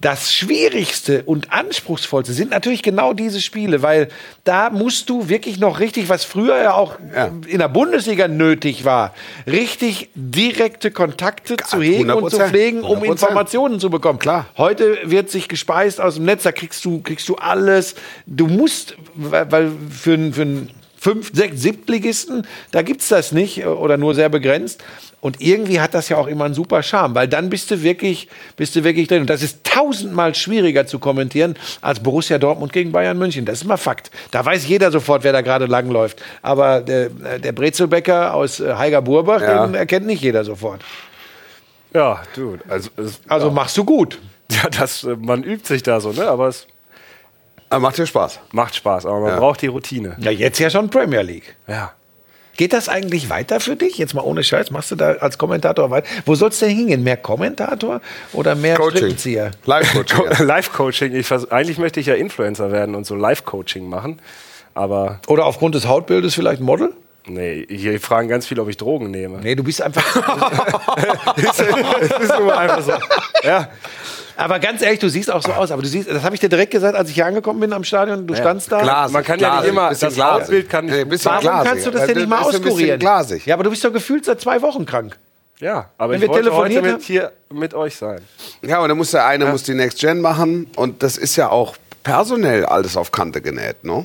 [0.00, 4.08] Das Schwierigste und Anspruchsvollste sind natürlich genau diese Spiele, weil
[4.42, 7.30] da musst du wirklich noch richtig, was früher ja auch Ja.
[7.46, 9.14] in der Bundesliga nötig war,
[9.46, 13.04] richtig direkte Kontakte zu hegen und zu 100%, pflegen, um 100%.
[13.12, 14.18] Informationen zu bekommen.
[14.18, 14.46] Klar.
[14.56, 17.94] Heute wird sich gespeist aus dem Netz, da kriegst du, kriegst du alles.
[18.26, 23.96] Du musst, weil für, einen- für einen fünf, sechs, siebtligisten, da gibt's das nicht oder
[23.98, 24.82] nur sehr begrenzt.
[25.22, 28.28] Und irgendwie hat das ja auch immer einen super Charme, weil dann bist du wirklich,
[28.56, 29.20] bist du wirklich drin.
[29.20, 33.44] Und das ist tausendmal schwieriger zu kommentieren als Borussia Dortmund gegen Bayern München.
[33.44, 34.10] Das ist mal Fakt.
[34.32, 36.20] Da weiß jeder sofort, wer da gerade langläuft.
[36.42, 37.08] Aber der,
[37.38, 39.64] der Brezelbäcker aus äh, Heiger Burbach, Ja.
[39.64, 40.82] den erkennt nicht jeder sofort.
[41.94, 44.18] Ja, du, also, es, Also machst du gut.
[44.50, 46.26] ja, das, äh, man übt sich da so, ne?
[46.26, 46.66] Aber es
[47.70, 48.40] Aber macht dir Spaß.
[48.50, 49.38] macht Spaß, aber man Ja.
[49.38, 50.16] braucht die Routine.
[50.18, 51.54] Ja, jetzt ja schon Premier League.
[51.68, 51.92] Ja.
[52.56, 53.96] Geht das eigentlich weiter für dich?
[53.98, 56.06] Jetzt mal ohne Scheiß, machst du da als Kommentator weiter?
[56.26, 57.02] Wo soll's denn hingehen?
[57.02, 58.00] Mehr Kommentator
[58.32, 59.16] oder mehr Coaching.
[59.64, 60.24] Live-Coaching.
[60.38, 60.42] ja.
[60.44, 61.14] Live-Coaching.
[61.14, 64.20] Ich vers- Eigentlich möchte ich ja Influencer werden und so Live-Coaching machen.
[64.74, 66.92] Aber Oder aufgrund des Hautbildes vielleicht Model?
[67.26, 69.38] nee, hier fragen ganz viele, ob ich Drogen nehme.
[69.40, 70.02] Nee, du bist einfach.
[71.36, 71.58] das
[72.20, 72.92] ist einfach so.
[73.44, 73.68] Ja,
[74.36, 75.70] aber ganz ehrlich, du siehst auch so aus.
[75.70, 77.84] Aber du siehst, das habe ich dir direkt gesagt, als ich hier angekommen bin am
[77.84, 78.26] Stadion.
[78.26, 78.82] Du standst da.
[78.82, 80.18] Glasig, Man kann ja nicht immer- das.
[80.18, 81.68] Hautbild kann nicht- Nee, bisschen Warum glasig.
[81.70, 82.98] kannst du das denn nicht mal ist ein bisschen auskurieren?
[83.00, 83.46] glasig.
[83.46, 85.16] Ja, aber du bist doch gefühlt seit zwei Wochen krank.
[85.60, 88.20] ja aber Wenn ich wir wollte heute mit, hier mit euch sein.
[88.62, 91.50] Ja, und dann muss der eine muss die Next Gen machen und das ist ja
[91.50, 94.04] auch personell alles auf Kante genäht, ne?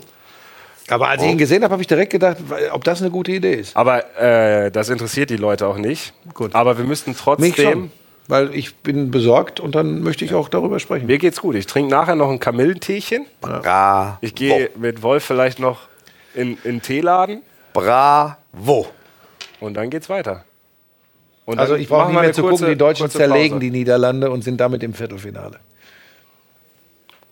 [0.89, 2.37] Aber als ich ihn gesehen habe, habe ich direkt gedacht,
[2.71, 3.75] ob das eine gute Idee ist.
[3.75, 6.13] Aber äh, das interessiert die Leute auch nicht.
[6.33, 6.55] Gut.
[6.55, 7.91] Aber wir müssten Mich trotzdem.
[8.29, 11.05] Weil ich bin besorgt und dann möchte ich auch darüber sprechen.
[11.07, 11.55] Mir geht's gut.
[11.55, 13.25] Ich trinke nachher noch ein Kamillenteechen.
[13.39, 14.17] Bravo.
[14.21, 15.87] Ich gehe mit Wolf vielleicht noch
[16.33, 17.41] in, in den Teeladen
[17.73, 18.87] Bravo.
[19.61, 20.43] und dann geht's weiter.
[21.45, 23.59] Und Also ich brauche nicht mehr zu kurze- gucken, die Deutschen zerlegen Pause.
[23.61, 25.59] die Niederlande und sind damit im Viertelfinale.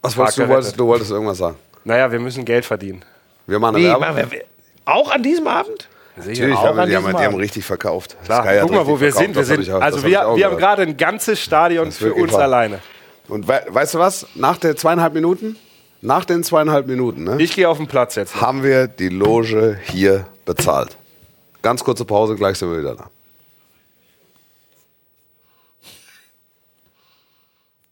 [0.01, 1.57] Was wolltest du, wolltest, du wolltest irgendwas sagen.
[1.83, 3.03] Naja, wir müssen Geld verdienen.
[3.47, 4.01] Wir machen eine Wie, Werbung.
[4.15, 4.43] machen wir,
[4.85, 5.89] auch an diesem Abend?
[6.17, 8.15] Natürlich, an die, haben, die haben richtig verkauft.
[8.23, 9.35] Klar, Sky guck mal, wo wir verkauft, sind.
[9.35, 12.43] Wir sind ich auch- also wir, wir haben gerade ein ganzes Stadion für uns wahr.
[12.43, 12.79] alleine.
[13.27, 14.25] Und we weißt du was?
[14.35, 15.57] Nach der zweieinhalb Minuten,
[16.01, 18.39] nach den zweieinhalb Minuten, ne, Ich gehe auf den Platz jetzt.
[18.39, 20.95] haben wir die Loge hier bezahlt.
[21.61, 23.09] Ganz kurze Pause, gleich sind wir wieder da.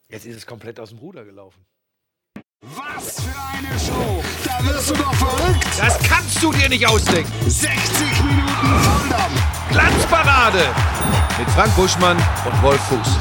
[0.10, 1.60] Jetzt ist es komplett aus dem Ruder gelaufen.
[2.64, 4.24] Was für eine Show!
[4.46, 5.68] Da wirst du doch verrückt!
[5.78, 7.30] Das kannst du dir nicht ausdenken.
[7.46, 9.70] 60 Minuten Volldampf!
[9.70, 10.74] Glanzparade
[11.38, 13.18] mit Frank Buschmann und Wolf Fuß.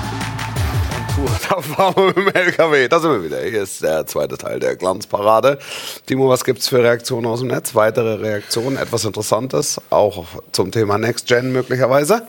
[1.49, 2.87] Da fahren wir mit dem LKW.
[2.87, 3.41] Da sind wir wieder.
[3.43, 5.59] Hier ist der zweite Teil der Glanzparade.
[6.07, 7.75] Timo, was gibt's für Reaktionen aus dem Netz?
[7.75, 12.29] Weitere Reaktionen, etwas Interessantes, auch zum Thema Next Gen möglicherweise.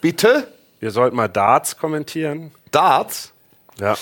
[0.00, 0.46] Bitte?
[0.78, 2.52] Wir sollten mal Darts kommentieren.
[2.70, 3.32] Darts?
[3.80, 3.96] Ja.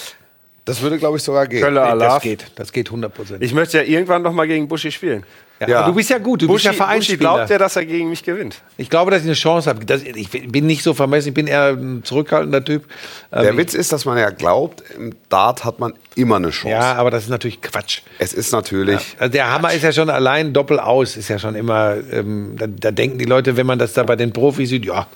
[0.68, 1.62] Das würde, glaube ich, sogar gehen.
[1.62, 2.22] Kölle Das Alaf.
[2.22, 3.42] geht, das geht 100 Prozent.
[3.42, 5.24] Ich möchte ja irgendwann noch mal gegen Buschi spielen.
[5.60, 5.78] Ja, Ja.
[5.80, 7.18] aber Du bist ja gut, du bist Buschi, ja Buschi Vereinsspieler.
[7.18, 8.62] glaubt ja, dass er gegen mich gewinnt.
[8.76, 9.84] Ich glaube, dass ich eine Chance habe.
[9.84, 12.84] Das, ich bin nicht so vermessen, ich bin eher ein zurückhaltender Typ.
[13.32, 16.68] Ähm, Der Witz ist, dass man ja glaubt, im Dart hat man immer eine Chance.
[16.76, 18.02] Ja, aber das ist natürlich Quatsch.
[18.20, 19.16] Es ist natürlich.
[19.18, 22.66] Also der Hammer ist ja schon allein doppelt aus, ist ja schon immer, ähm, da,
[22.68, 25.08] da denken die Leute, wenn man das da bei den Profis sieht, ja,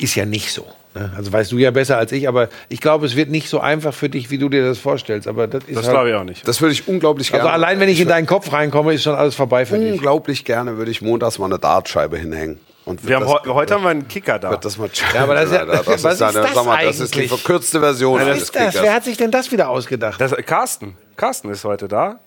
[0.00, 0.66] ist ja nicht so.
[0.98, 1.12] Ne?
[1.16, 3.94] Also weißt du ja besser als ich, aber ich glaube, es wird nicht so einfach
[3.94, 5.28] für dich, wie du dir das vorstellst.
[5.28, 6.46] Aber das ist Das halt, glaube ich auch nicht.
[6.46, 7.52] Das würde ich unglaublich Also gerne.
[7.52, 9.92] allein, wenn ich in deinen Kopf reinkomme, ist schon alles vorbei für dich.
[9.92, 12.58] unglaublich gerne würde ich montags mal eine Dartscheibe hinhängen.
[12.84, 14.50] Und Wir haben das, heu- heute haben wir einen Kicker da.
[14.50, 16.82] wird das mal Ja, aber das ist ja- das was ist, ist das sag mal,
[16.84, 17.40] das ist die eigentlich?
[17.42, 18.64] verkürzte Version Was ist das?
[18.68, 18.82] Kickers.
[18.82, 20.18] Wer hat sich denn das wieder ausgedacht?
[20.20, 20.96] Das, Carsten.
[21.16, 22.18] Carsten ist heute da.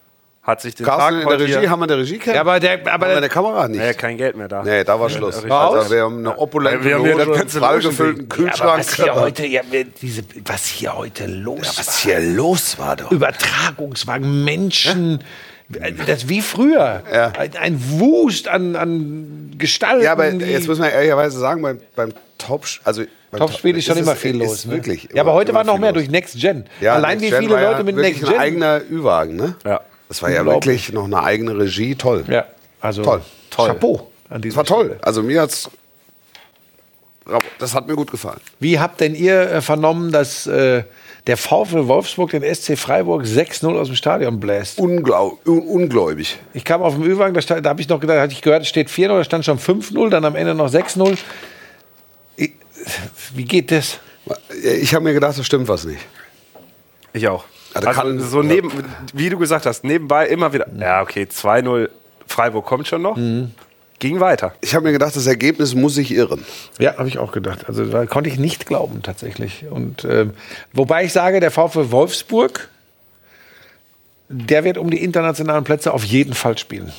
[0.43, 2.79] Hat sich den Carsten, in der Regie hier- haben wir eine Regie Ja, aber der,
[2.91, 3.79] aber der, eine Kamera nicht.
[3.79, 4.63] Nee, kein Geld mehr da.
[4.63, 5.35] Nee, da war Schluss.
[5.35, 5.51] richtig.
[5.51, 7.97] Also, wir haben eine opulente Wir haben Loge, ganze prall Logenbild.
[8.17, 8.79] gefüllten Ja, Kühlschrank.
[8.79, 9.61] was hier heute, ja,
[10.01, 11.93] diese, was hier heute los was war.
[12.19, 13.11] hier los war doch.
[13.11, 15.19] Übertragungswagen, Menschen.
[16.07, 17.01] Das wie früher.
[17.13, 17.31] Ja.
[17.61, 20.03] Ein, Wust an, an Gestalten.
[20.03, 23.03] Ja, aber jetzt muss man ehrlicherweise sagen, beim, beim Top, also
[23.37, 24.65] Topspiel ist schon es- immer viel ist los.
[24.65, 24.73] Ne?
[24.73, 25.07] Wirklich.
[25.13, 25.99] Ja, aber heute war noch mehr los.
[26.01, 26.65] durch Next Gen.
[26.81, 28.33] Ja, Allein Next wie Gen viele war ja Leute mit Next Gen.
[28.33, 29.55] ein eigener Ü-Wagen, ne?
[29.63, 29.79] Ja.
[30.11, 32.25] Das war ja wirklich noch eine eigene Regie, toll.
[32.27, 32.45] ja,
[32.81, 33.21] also Toll.
[33.49, 33.67] Toll.
[33.67, 34.99] Chapeau an Das diesem war toll.
[35.01, 35.69] Also mir hat's
[37.59, 38.41] das hat mir gut gefallen.
[38.59, 40.83] Wie habt denn ihr äh, vernommen, dass äh,
[41.27, 44.79] der VfL Wolfsburg den SC Freiburg 6-0 aus dem Stadion bläst?
[44.79, 46.37] Unglaub, un ungläubig.
[46.53, 48.67] Ich kam auf dem Ü-Wagen, da, da habe ich noch gedacht, hatte ich gehört, es
[48.67, 51.15] steht 4-0, da stand schon 5-0, dann am Ende noch 6-0.
[52.35, 52.53] Ich-
[53.33, 53.99] Wie geht das?
[54.63, 56.01] Ich habe mir gedacht, da stimmt was nicht.
[57.13, 57.45] Ich auch.
[57.73, 58.71] Also Also, kann- so neben,
[59.13, 60.67] wie du gesagt hast, nebenbei immer wieder.
[60.77, 61.89] Ja, okay, 2-0,
[62.27, 63.17] Freiburg kommt schon noch.
[63.99, 64.53] Ging weiter.
[64.61, 66.43] Ich habe mir gedacht, das Ergebnis muss sich irren.
[66.79, 67.65] Ja, habe ich auch gedacht.
[67.67, 69.65] Also da konnte ich nicht glauben tatsächlich.
[69.69, 70.31] Und ähm,
[70.73, 72.67] wobei ich sage, der VfL Wolfsburg,
[74.29, 76.91] der wird um die internationalen Plätze auf jeden Fall spielen.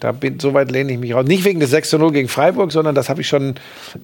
[0.00, 1.26] Da bin, so weit lehne ich mich raus.
[1.26, 3.54] Nicht wegen des 6 zu 0 gegen Freiburg, sondern das habe ich schon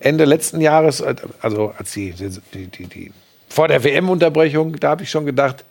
[0.00, 3.12] Ende letzten Jahres, äh, also als die, die, die, die
[3.48, 5.64] vor der WM-Unterbrechung, da habe ich schon gedacht,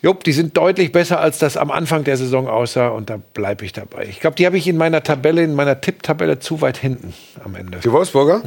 [0.00, 3.64] Jupp, die sind deutlich besser, als das am Anfang der Saison aussah und da bleibe
[3.64, 4.06] ich dabei.
[4.08, 7.56] Ich glaube, die habe ich in meiner Tabelle, in meiner Tipptabelle zu weit hinten am
[7.56, 7.78] Ende.
[7.78, 8.42] Die Wolfsburger?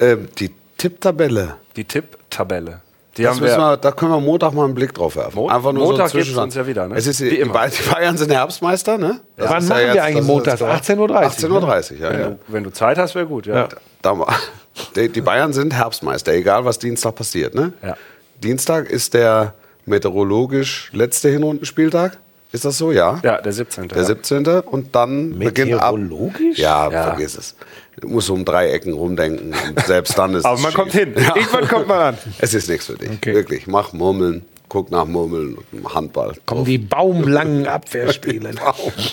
[0.00, 1.56] Ähm, die Tipptabelle.
[1.76, 2.80] Die Tipptabelle.
[3.16, 3.70] Die Das haben müssen wir.
[3.72, 5.34] wir, da können wir Montag mal einen Blick drauf werfen.
[5.34, 6.94] Mo- Einfach nur Montag so ein gibt's uns ja wieder, ne?
[6.94, 7.52] Es ist, Wie die, immer.
[7.54, 9.20] Bay- die Bayern sind Herbstmeister, ne?
[9.36, 10.80] Das Wann machen wir jetzt- eigentlich klar.
[10.80, 12.26] 18.30 Uhr, 18.30 Uhr, ja, Wenn ja.
[12.28, 13.46] du, wenn du Zeit hast, wäre gut.
[13.46, 13.54] Ja.
[13.56, 13.68] Ja.
[14.02, 14.32] Da mal.
[14.94, 17.72] Die, die Bayern sind Herbstmeister, egal was Dienstag passiert, ne?
[17.82, 17.96] Ja.
[18.40, 19.54] Dienstag ist der
[19.88, 22.18] meteorologisch letzte Hinrundenspieltag.
[22.50, 22.92] Ist das so?
[22.92, 23.20] Ja.
[23.22, 23.88] Ja, der 17.
[23.88, 24.04] Der ja.
[24.04, 24.46] 17.
[24.46, 25.92] Und dann beginnt ab.
[25.94, 26.58] Meteorologisch?
[26.58, 27.02] Ja, Ja.
[27.10, 27.54] vergiss es.
[28.00, 30.80] Du musst um drei Ecken rumdenken und selbst dann ist Aber es man schief.
[30.80, 31.14] kommt hin.
[31.16, 31.34] Ja.
[31.36, 32.18] Irgendwann kommt man an.
[32.38, 33.10] Es ist nichts für dich.
[33.10, 33.34] Okay.
[33.34, 33.66] Wirklich.
[33.66, 36.34] Mach Murmeln, guck nach Murmeln und Handball.
[36.46, 38.52] Kommen die baumlangen Abwehrspiele.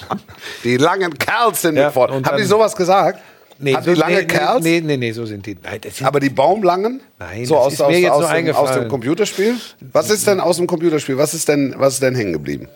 [0.63, 2.21] Die langen Kerls sind Ja, vorne.
[2.25, 3.19] Haben die sowas gesagt?
[3.57, 4.63] Nee, Haben die so- lange nee, Kerls?
[4.63, 5.55] Nee, nee, nee, so sind die.
[5.63, 6.99] Nein, das sind Aber die Baumlangen?
[7.19, 9.55] Nein, so das aus, ist aus, mir jetzt aus, dem, aus dem Computerspiel?
[9.93, 11.17] Was ist denn aus dem Computerspiel?
[11.17, 12.67] Was ist denn, was ist denn hängen geblieben?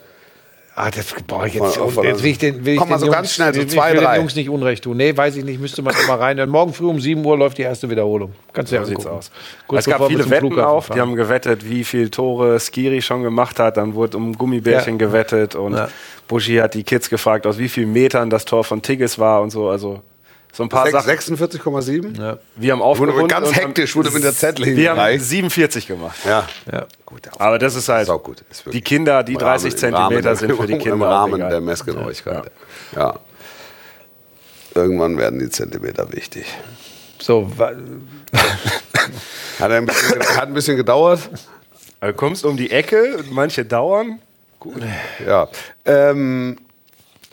[0.76, 1.76] Ah, das brauche ich jetzt.
[1.76, 3.90] Von- jetzt will ich den, will ich Komm mal so Jungs, ganz schnell, so zwei,
[3.90, 4.14] ich will drei.
[4.16, 4.96] den Jungs nicht Unrecht tun.
[4.96, 6.50] Nee, weiß ich nicht, müsste man mal reinhören.
[6.50, 8.32] Morgen früh um 7 Uhr läuft die erste Wiederholung.
[8.54, 9.30] Kannst du ja So sieht's aus.
[9.68, 10.84] Kurz es gab viele Wetten Flughafen auch.
[10.86, 10.96] fahren.
[10.96, 13.76] Die haben gewettet, wie viele Tore Skiri schon gemacht hat.
[13.76, 15.06] Dann wurde um Gummibärchen Ja.
[15.08, 15.90] gewettet und Ja.
[16.30, 19.50] Buschi hat die Kids gefragt, aus wie vielen Metern das Tor von Tigges war und
[19.50, 19.68] so.
[19.68, 20.02] Also
[20.52, 21.10] so ein paar Sachen.
[21.10, 22.20] 46,7?
[22.20, 22.38] Ja.
[22.56, 23.30] Wir haben Wurde aufgerundet.
[23.30, 25.24] ganz und haben- hektisch, wurde mit der Zettel Wir haben hingereicht.
[25.26, 26.18] 47 gemacht.
[26.26, 26.47] ja.
[26.72, 26.86] Ja.
[27.06, 28.43] Gut, Aber das ist halt, Ist gut.
[28.52, 31.02] Ist die Kinder, die im 30 Rahmen- im Rahmen Zentimeter sind für die Kinder Im
[31.04, 32.52] Rahmen der Messgenauigkeit.
[32.95, 33.20] Ja.
[34.76, 36.45] Irgendwann werden die Zentimeter wichtig.
[37.20, 37.50] So,
[39.60, 41.30] Hat ein bisschen, hat ein bisschen gedauert.
[42.02, 44.20] Du kommst um die Ecke, manche dauern.
[45.26, 45.47] Ja.
[45.86, 46.58] Ähm,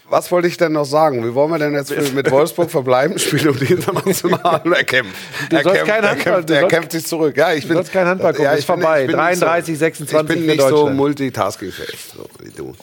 [0.09, 1.25] was wollte ich denn noch sagen?
[1.27, 3.19] Wie wollen wir denn jetzt mit Wolfsburg verbleiben?
[3.19, 4.73] Spielt um die internationalen.
[4.75, 5.15] Er kämpft.
[5.51, 7.37] Du er sollst kämpft, kein er kämpft, du er kämpft sich zurück.
[7.37, 9.01] Ja, ich bin, sollst kein Handball gucken, ja, ist ich bin- vorbei.
[9.03, 12.75] ich bin nicht 33, 26 Ich bin nicht so multitasking-fähig so wie du.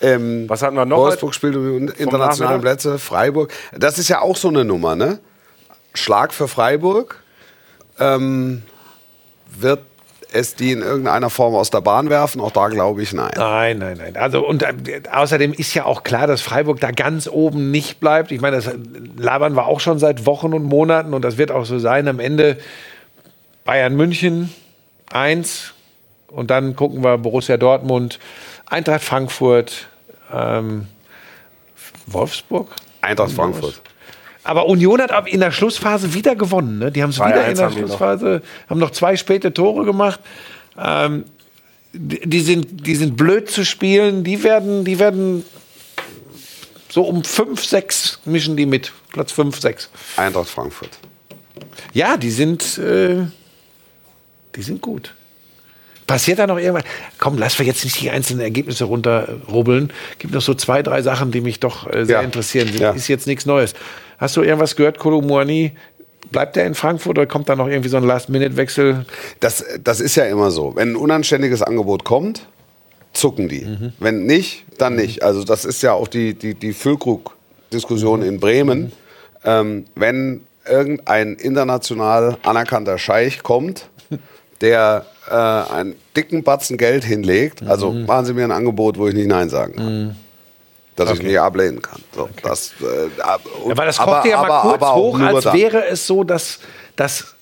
[0.00, 2.60] Ähm, Was hatten wir noch Wolfsburg spielt um die internationalen?
[2.60, 2.98] Plätze.
[2.98, 3.52] Freiburg.
[3.76, 5.18] Das ist ja auch so eine Nummer, ne?
[5.94, 7.22] Schlag für Freiburg.
[7.98, 8.62] Ähm,
[9.58, 9.80] wird
[10.60, 12.40] die in irgendeiner Form aus der Bahn werfen?
[12.40, 13.32] Auch da glaube ich nein.
[13.36, 14.16] Nein, nein, nein.
[14.16, 18.32] Also und äh, außerdem ist ja auch klar, dass Freiburg da ganz oben nicht bleibt.
[18.32, 18.70] Ich meine, das
[19.16, 22.08] labern wir auch schon seit Wochen und Monaten und das wird auch so sein.
[22.08, 22.58] Am Ende
[23.64, 24.52] Bayern München
[25.12, 25.74] eins
[26.28, 28.18] und dann gucken wir Borussia Dortmund,
[28.66, 29.88] Eintracht Frankfurt,
[30.32, 30.88] ähm,
[32.06, 32.68] Wolfsburg.
[33.00, 33.80] Eintracht Frankfurt.
[34.46, 36.78] Aber Union hat in der Schlussphase wieder gewonnen.
[36.78, 36.92] Ne?
[36.92, 37.88] Die haben es wieder 2-1 in der haben die noch.
[37.88, 40.20] Schlussphase, haben noch zwei späte Tore gemacht.
[40.78, 41.24] Ähm,
[41.92, 44.22] die, die sind, die sind blöd zu spielen.
[44.22, 45.44] Die werden, die werden
[46.88, 48.92] so um 5, 6 mischen die mit.
[49.12, 49.90] Platz 5, 6.
[50.16, 50.90] Eintracht Frankfurt.
[51.92, 53.26] Ja, die sind, äh,
[54.54, 55.14] die sind gut.
[56.06, 56.84] Passiert da noch irgendwas?
[57.18, 59.92] Komm, lass wir jetzt nicht die einzelnen Ergebnisse runterrubbeln.
[60.18, 62.22] Gibt noch so zwei, drei Sachen, die mich doch äh, sehr Ja.
[62.22, 62.70] interessieren.
[62.78, 62.92] Ja.
[62.92, 63.74] Ist jetzt nichts Neues.
[64.18, 65.72] Hast du irgendwas gehört, Kolo Muani?
[66.30, 69.04] Bleibt er in Frankfurt oder kommt da noch irgendwie so ein Last-Minute-Wechsel?
[69.40, 70.74] Das, das ist ja immer so.
[70.76, 72.46] Wenn ein unanständiges Angebot kommt,
[73.12, 73.64] zucken die.
[73.64, 73.92] Mhm.
[74.00, 75.22] Wenn nicht, dann nicht.
[75.22, 78.26] Also das ist ja auch die, die, die Füllkrug-Diskussion Mhm.
[78.26, 78.92] in Bremen.
[79.44, 83.88] Ähm, wenn irgendein international anerkannter Scheich kommt,
[84.60, 88.06] der äh, einen dicken Batzen Geld hinlegt, also Mhm.
[88.06, 90.16] machen Sie mir ein Angebot, wo ich nicht Nein sagen kann.
[90.94, 92.00] Dass ich nicht ablehnen kann.
[92.14, 95.20] So, das, äh, ab- und- Aber das aber- kocht ja mal aber- kurz aber hoch,
[95.20, 95.56] als dann.
[95.58, 96.58] wäre es so, dass,
[96.96, 97.34] dass,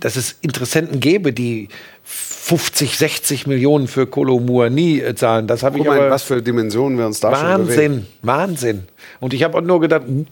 [0.00, 1.68] dass es Interessenten gäbe, die
[2.02, 5.46] 50, 60 Millionen für Kolo Muani äh, zahlen.
[5.46, 7.32] Das habe ich mal, aber was für Dimensionen wir uns da.
[7.32, 8.84] Wahnsinn, Wahnsinn.
[9.20, 10.26] Und ich habe auch nur gedacht, hm,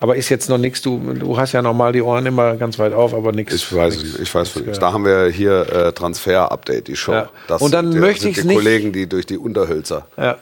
[0.00, 0.82] aber ist jetzt noch nichts.
[0.82, 3.54] Du, du hast ja normal die Ohren immer ganz weit auf, aber nichts.
[3.54, 4.18] Ich weiß nicht.
[4.20, 4.78] Ich weiß von nichts.
[4.78, 7.12] Da haben wir hier äh, Transfer-Update, die Show.
[7.12, 7.28] Ja.
[7.48, 10.06] Das Und dann sind, möchte ich's die nicht- Kollegen, die durch die Unterhölzer.
[10.16, 10.36] Ja.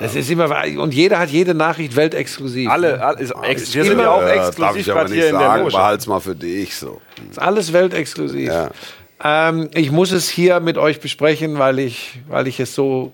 [0.00, 2.70] Es ist immer und jeder hat jede Nachricht weltexklusiv.
[2.70, 5.10] Alle, alle ist ex wir sind immer- ja auch Äh, darf exklusiv ich aber gerade
[5.12, 5.62] nicht hier in der sagen.
[5.62, 5.72] Loge.
[5.72, 7.00] Behalt's mal für dich so.
[7.30, 8.48] Ist alles weltexklusiv.
[8.48, 8.70] Ja.
[9.24, 13.12] Ähm, ich muss es hier mit euch besprechen, weil ich, weil ich es so.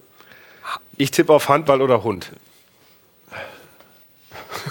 [0.96, 2.30] Ich tippe auf Handball oder Hund.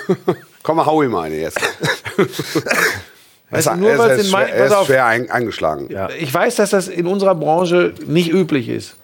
[0.63, 1.59] Komm mal, hau ihm eine jetzt.
[3.49, 4.85] Weißt du, Er nur ist- weil er es ist in mein, schwer, er ist auf,
[4.87, 5.87] schwer ein, eingeschlagen.
[5.91, 6.09] Ja.
[6.09, 8.95] ich weiß, dass das in unserer Branche nicht üblich ist.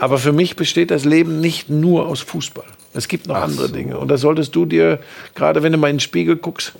[0.00, 2.64] Aber für mich besteht das Leben nicht nur aus Fußball.
[2.92, 3.98] Es gibt noch andere Dinge.
[3.98, 4.98] Und das solltest du dir,
[5.34, 6.72] gerade wenn du mal in den Spiegel guckst,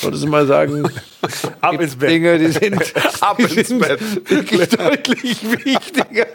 [0.00, 0.82] solltest du mal sagen,
[1.60, 2.10] Ab gibt ins Bett.
[2.10, 2.80] Dinge, die sind,
[3.20, 4.00] Ab die ins sind Bett.
[4.28, 6.26] wirklich deutlich wichtiger.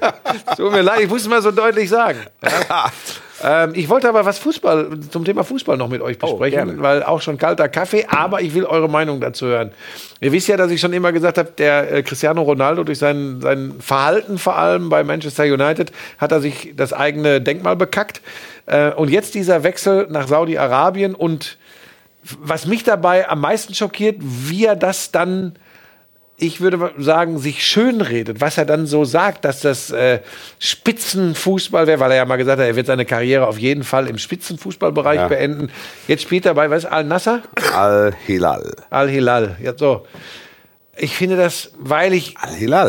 [0.57, 2.19] Tut mir leid, ich muss es mal so deutlich sagen.
[2.41, 2.91] Ja.
[3.43, 6.81] Ähm, ich wollte aber was Fußball, zum Thema Fußball noch mit euch besprechen, gerne.
[6.81, 9.71] weil auch schon kalter Kaffee, aber ich will eure Meinung dazu hören.
[10.21, 13.41] Ihr wisst ja, dass ich schon immer gesagt habe, der äh, Cristiano Ronaldo durch sein,
[13.41, 18.21] sein Verhalten vor allem bei Manchester United hat er sich das eigene Denkmal bekackt.
[18.65, 21.57] Äh, und jetzt dieser Wechsel nach Saudi-Arabien und
[22.39, 25.53] was mich dabei am meisten schockiert, wie er das dann,
[26.38, 30.19] ich würde sagen, sich schönredet, was er dann so sagt, dass das äh,
[30.59, 34.07] Spitzenfußball wäre, weil er ja mal gesagt hat, er wird seine Karriere auf jeden Fall
[34.07, 35.27] im Spitzenfußballbereich Ja.
[35.27, 35.69] beenden.
[36.07, 37.41] Jetzt spielt er bei, was, Al-Nasser?
[37.73, 38.75] Al-Hilal.
[38.89, 39.57] Al-Hilal.
[39.63, 40.05] Ja, so.
[40.97, 42.36] Ich finde das, weil ich,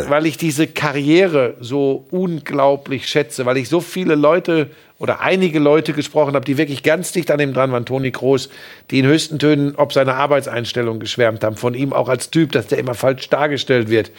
[0.07, 4.69] weil ich diese Karriere so unglaublich schätze, weil ich so viele Leute
[4.99, 8.49] oder einige Leute gesprochen habe, die wirklich ganz dicht an ihm dran waren, Toni Kroos,
[8.89, 12.67] die in höchsten Tönen ob seine Arbeitseinstellung geschwärmt haben, von ihm auch als Typ, dass
[12.67, 14.11] der immer falsch dargestellt wird.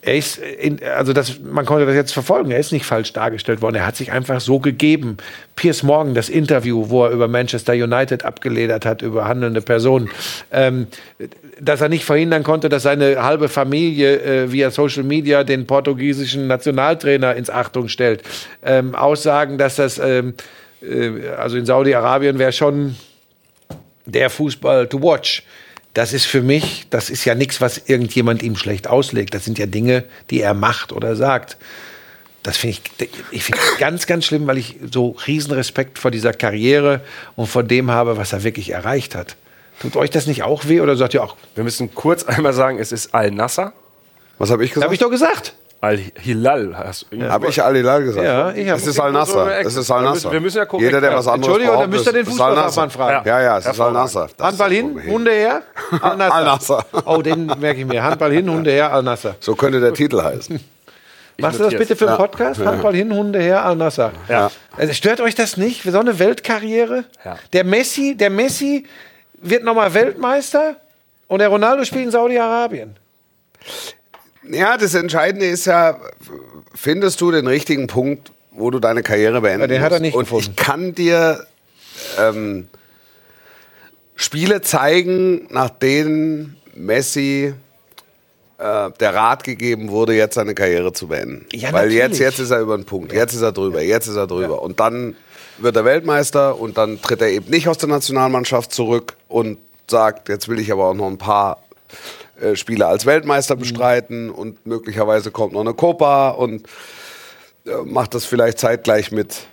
[0.00, 3.62] Er ist, in, also das, man konnte das jetzt verfolgen, er ist nicht falsch dargestellt
[3.62, 5.16] worden, er hat sich einfach so gegeben.
[5.56, 10.08] Piers Morgan, das Interview, wo er über Manchester United abgeledert hat, über handelnde Personen,
[10.52, 10.86] ähm,
[11.60, 16.46] dass er nicht verhindern konnte, dass seine halbe Familie äh, via Social Media den portugiesischen
[16.46, 18.22] Nationaltrainer ins Achtung stellt.
[18.64, 20.34] Ähm, Aussagen, dass das, ähm,
[20.82, 22.96] äh, also in Saudi-Arabien wäre schon
[24.06, 25.42] der Fußball to watch.
[25.94, 29.34] Das ist für mich, das ist ja nichts, was irgendjemand ihm schlecht auslegt.
[29.34, 31.56] Das sind ja Dinge, die er macht oder sagt.
[32.42, 36.32] Das finde ich, ich finde ganz, ganz schlimm, weil ich so riesen Respekt vor dieser
[36.32, 37.00] Karriere
[37.36, 39.36] und vor dem habe, was er wirklich erreicht hat.
[39.80, 42.78] Tut euch das nicht auch weh oder sagt ihr auch, Wir müssen kurz einmal sagen,
[42.78, 43.72] es ist Al-Nasser.
[44.38, 44.84] Was habe ich gesagt?
[44.84, 45.54] habe ich doch gesagt.
[45.80, 47.22] Al-Hilal hast du.
[47.22, 48.26] Habe ich Al-Hilal gesagt?
[48.26, 49.60] Ja, ich hab- Es ist Al-Nasser.
[49.60, 50.32] Es ist Al-Nasser.
[50.32, 52.90] Wir müssen ja korrekt Jeder, der was anderes Entschuldigung, dann behauptet, müsst ihr den Fußballfachmann
[52.90, 53.28] fragen.
[53.28, 54.28] Ja, ja, es ist Al-Nasser.
[54.40, 55.00] Handball hin.
[55.06, 55.62] Hunde her,
[56.00, 56.34] Al-Nasser.
[56.34, 56.84] Al-Nasser.
[57.04, 58.02] Oh, den merke ich mir.
[58.02, 59.36] Handball hin, Hunde her, Al-Nasser.
[59.38, 60.58] So könnte der Titel heißen.
[61.40, 62.58] Machst du das bitte für den Podcast?
[62.64, 64.10] Handball hin, Hunde her, Al-Nasser.
[64.28, 64.50] Ja.
[64.76, 65.84] Also stört euch das nicht?
[65.84, 67.04] So eine Weltkarriere?
[67.24, 67.36] Ja.
[67.52, 68.84] Der Messi, der Messi
[69.42, 70.76] wird nochmal Weltmeister
[71.26, 72.96] und der Ronaldo spielt in Saudi-Arabien.
[74.50, 75.98] Ja, das Entscheidende ist ja,
[76.74, 80.02] findest du den richtigen Punkt, wo du deine Karriere beenden Ja, den hat er musst?
[80.02, 80.50] nicht Und gefunden.
[80.50, 81.46] ich kann dir
[82.18, 82.68] ähm,
[84.16, 87.52] Spiele zeigen, nach denen Messi
[88.58, 91.46] äh, der Rat gegeben wurde, jetzt seine Karriere zu beenden.
[91.52, 92.20] Ja, Weil jetzt, natürlich.
[92.20, 94.62] jetzt ist er über den Punkt, jetzt ist er drüber, jetzt ist er drüber.
[94.62, 95.14] Und dann
[95.58, 99.58] wird er Weltmeister und dann tritt er eben nicht aus der Nationalmannschaft zurück und
[99.90, 101.62] sagt, jetzt will ich aber auch noch ein paar
[102.40, 103.60] äh, Spiele als Weltmeister Mhm.
[103.60, 106.66] bestreiten und möglicherweise kommt noch eine Copa und
[107.66, 109.46] äh, macht das vielleicht zeitgleich mit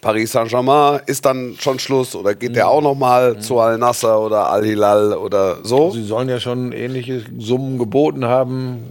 [0.00, 1.00] Paris Saint-Germain.
[1.06, 2.54] Ist dann schon Schluss oder geht Mhm.
[2.54, 5.90] der auch noch mal zu Al-Nasser oder Al-Hilal oder so?
[5.90, 8.84] Sie sollen ja schon ähnliche Summen geboten haben.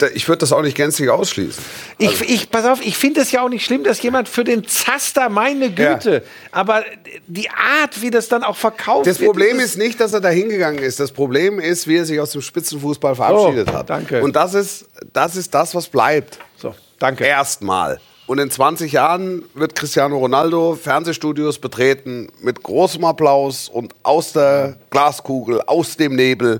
[0.00, 1.62] Ich, ich würde das auch nicht gänzlich ausschließen.
[1.98, 4.66] Ich, ich, pass auf, ich finde es ja auch nicht schlimm, dass jemand für den
[4.66, 6.82] Zaster, meine Güte, aber
[7.26, 10.20] die Art, wie das dann auch verkauft Das wird, Problem dieses- ist nicht, dass er
[10.20, 10.98] da hingegangen ist.
[10.98, 13.90] Das Problem ist, wie er sich aus dem Spitzenfußball verabschiedet Oh, hat.
[13.90, 14.22] danke.
[14.22, 16.38] Und das ist, das ist das, was bleibt.
[16.56, 17.24] So, danke.
[17.24, 18.00] Erstmal.
[18.28, 24.76] Und in 20 Jahren wird Cristiano Ronaldo Fernsehstudios betreten mit großem Applaus und aus der
[24.90, 26.58] Glaskugel, aus dem Nebel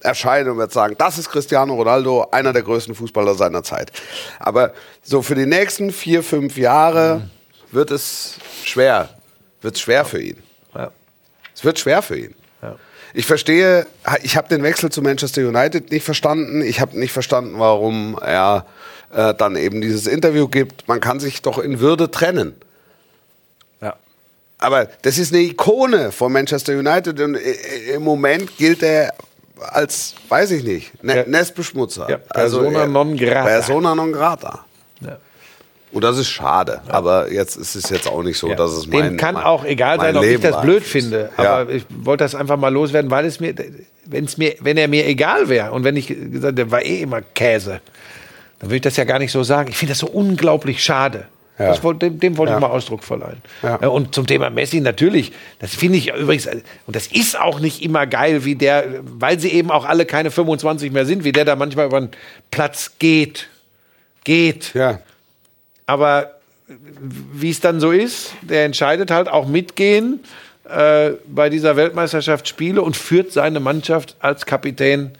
[0.00, 3.92] erscheinen und wird sagen, das ist Cristiano Ronaldo, einer der größten Fußballer seiner Zeit.
[4.38, 7.28] Aber so für die nächsten vier, fünf Jahre
[7.70, 9.10] wird es schwer.
[9.60, 10.42] Wird es schwer für ihn.
[11.54, 12.34] Es wird schwer für ihn.
[12.62, 12.76] Ja.
[13.14, 13.86] Ich verstehe,
[14.22, 16.62] ich habe den Wechsel zu Manchester United nicht verstanden.
[16.62, 18.66] Ich habe nicht verstanden, warum er
[19.12, 20.86] äh, dann eben dieses Interview gibt.
[20.86, 22.54] Man kann sich doch in Würde trennen.
[23.80, 23.96] Ja.
[24.58, 29.12] Aber das ist eine Ikone von Manchester United und i- im Moment gilt er
[29.58, 31.24] als, weiß ich nicht, ne Ja.
[31.26, 32.08] Nestbeschmutzer.
[32.08, 33.42] Ja, persona er- non grata.
[33.44, 34.64] Persona non grata.
[35.00, 35.18] Ja.
[35.92, 36.80] Und das ist schade.
[36.88, 38.54] Aber jetzt ist es jetzt auch nicht so, Ja.
[38.54, 40.62] dass es Dem mein kann mein- auch egal sein, ob ich Leben das war.
[40.62, 41.30] blöd finde.
[41.36, 41.58] Ja.
[41.58, 43.54] Aber ich wollte das einfach mal loswerden, weil es mir,
[44.04, 47.22] wenn's mir, wenn er mir egal wäre und wenn ich gesagt, der war eh immer
[47.22, 47.80] Käse,
[48.60, 49.68] dann würde ich das ja gar nicht so sagen.
[49.70, 51.26] Ich finde das so unglaublich schade.
[51.58, 51.66] Ja.
[51.76, 52.56] Das dem, dem wollte Ja.
[52.58, 53.42] ich mal Ausdruck verleihen.
[53.62, 53.78] Ja.
[53.82, 57.82] Äh, Und zum Thema Messi natürlich, das finde ich übrigens, und das ist auch nicht
[57.82, 61.44] immer geil, wie der, weil sie eben auch alle keine 25 mehr sind, wie der
[61.44, 62.10] da manchmal über den
[62.50, 63.48] Platz geht.
[64.24, 64.72] Geht.
[64.74, 65.00] Ja.
[65.90, 66.30] Aber
[67.32, 70.20] wie es dann so ist, der entscheidet halt auch mitgehen
[70.68, 75.10] äh, bei dieser Weltmeisterschaft Spiele und führt seine Mannschaft als Kapitän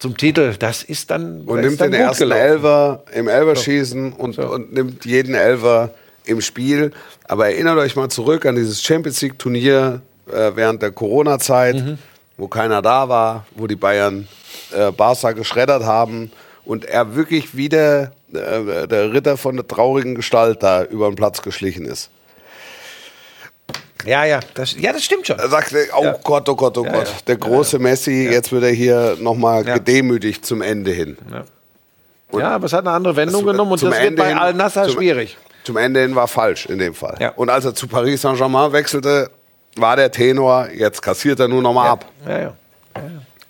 [0.00, 0.54] zum Titel.
[0.58, 2.42] Das ist dann Und nimmt dann den ersten gelaufen.
[2.42, 4.42] Elfer im Elverschießen und, So.
[4.52, 5.90] und nimmt jeden Elfer
[6.24, 6.90] im Spiel.
[7.28, 10.00] Aber erinnert euch mal zurück an dieses Champions League Turnier
[10.32, 11.98] äh, während der Corona-Zeit, Mhm.
[12.36, 14.26] wo keiner da war, wo die Bayern
[14.76, 16.32] äh, Barca geschreddert haben
[16.64, 21.42] und er wirklich wieder äh, der Ritter von der traurigen Gestalt da über den Platz
[21.42, 22.10] geschlichen ist.
[24.06, 25.38] Ja, ja, das, ja, das stimmt schon.
[25.38, 26.16] Er sagte, oh Ja.
[26.22, 27.12] Gott, oh Gott, oh Ja, Gott, ja.
[27.26, 29.74] der große Messi, jetzt wird er hier nochmal Ja.
[29.74, 31.16] gedemütigt zum Ende hin.
[32.32, 34.28] Ja, aber es hat eine andere Wendung Zum- genommen und zum das wird Ende bei
[34.28, 35.36] hin- Al-Nassr schwierig.
[35.64, 37.32] Zum Ende hin war falsch in dem Fall.
[37.36, 39.30] Und als er zu Paris Saint-Germain wechselte,
[39.76, 42.06] war der Tenor, jetzt kassiert er nur noch mal ab.
[42.26, 42.38] Ja, ja.
[42.38, 42.48] ja,
[42.96, 43.02] ja.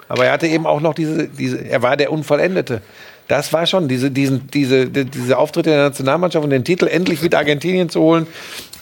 [0.08, 2.80] Aber er hatte eben auch noch diese, diese, er war der Unvollendete.
[3.28, 7.20] Das war schon, diese, diesen, diese, die- diese Auftritte der Nationalmannschaft und den Titel endlich
[7.22, 8.26] mit Argentinien zu holen,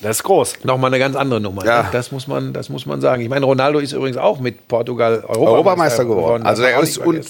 [0.03, 0.59] Das ist groß.
[0.63, 1.65] nochmal eine ganz andere Nummer.
[1.67, 1.89] Ja.
[1.91, 3.23] Das, muss man, das muss man sagen.
[3.23, 6.47] Ich meine, Ronaldo ist übrigens auch mit Portugal Europameister, Europameister geworden.
[6.47, 7.21] Also er ist ne?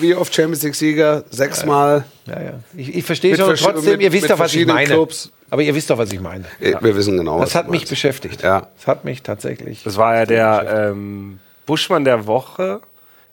[0.00, 2.04] wie oft Champions League-Sieger, sechsmal.
[2.26, 2.52] ja, ja.
[2.76, 4.88] Ich, ich verstehe Mit schon, trotzdem, mit- ihr wisst doch, was ich verschiedenen meine.
[4.88, 5.30] Clubs.
[5.50, 6.44] Aber ihr wisst doch, was ich meine.
[6.60, 7.38] Äh, Wir wissen genau.
[7.38, 7.90] was Das hat du mich meinst.
[7.90, 8.42] beschäftigt.
[8.42, 8.66] Ja.
[8.76, 9.84] Das hat mich tatsächlich.
[9.84, 12.80] Das war ja der ähm, Buschmann der Woche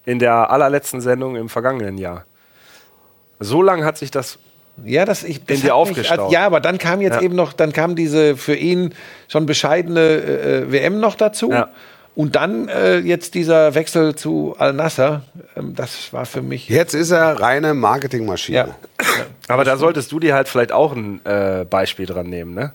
[0.06, 2.26] in der allerletzten Sendung im vergangenen Jahr.
[3.40, 4.38] So lange hat sich das.
[4.84, 6.32] Ja, das ich das In dir hat mich- aufgestaut.
[6.32, 7.22] Ja, aber dann kam jetzt Ja.
[7.22, 8.94] eben noch, dann kam diese für ihn
[9.28, 11.52] schon bescheidene äh, WM noch dazu.
[11.52, 11.70] Ja.
[12.16, 15.24] Und dann äh, jetzt dieser Wechsel zu Al Nassr.
[15.56, 16.70] Ähm, das war für mich.
[16.70, 18.58] Jetzt ist er reine Marketingmaschine.
[18.58, 18.68] Ja.
[19.48, 22.72] Aber da solltest du dir halt vielleicht auch ein äh, Beispiel dran nehmen, ne?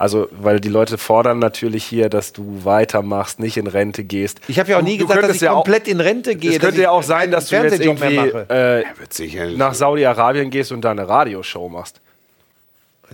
[0.00, 4.40] Also, weil die Leute fordern natürlich hier, dass du weitermachst, nicht in Rente gehst.
[4.48, 6.36] Ich habe ja auch nie Du- du gesagt, dass ich ja auch- komplett in Rente
[6.36, 6.52] gehe.
[6.52, 8.46] Es könnte ja auch sein, dass du jetzt irgendwie mache.
[8.48, 12.00] äh, Wird sicher nach Saudi-Arabien gehst und da eine Radioshow machst.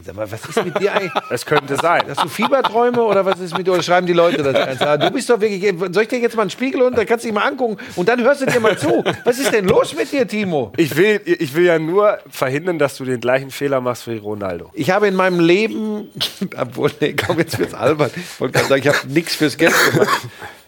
[0.04, 1.12] Was ist mit dir eigentlich?
[1.30, 2.02] Es könnte sein.
[2.08, 3.72] Hast du Fieberträume oder was ist mit dir?
[3.72, 4.82] Oder schreiben die Leute das ernst?
[4.82, 5.74] Ah, Du bist doch wirklich.
[5.92, 8.08] Soll ich dir jetzt mal einen Spiegel und dann kannst du dich mal angucken und
[8.08, 9.02] dann hörst du dir mal zu.
[9.24, 10.72] Was ist denn los mit dir, Timo?
[10.76, 14.70] Ich will, ich will ja nur verhindern, dass du den gleichen Fehler machst wie Ronaldo.
[14.74, 16.08] Ich habe in meinem Leben,
[16.56, 18.10] obwohl, nee, komm, jetzt wird's albern.
[18.14, 20.08] Ich wollte gerade sagen, ich habe nichts fürs Geld gemacht.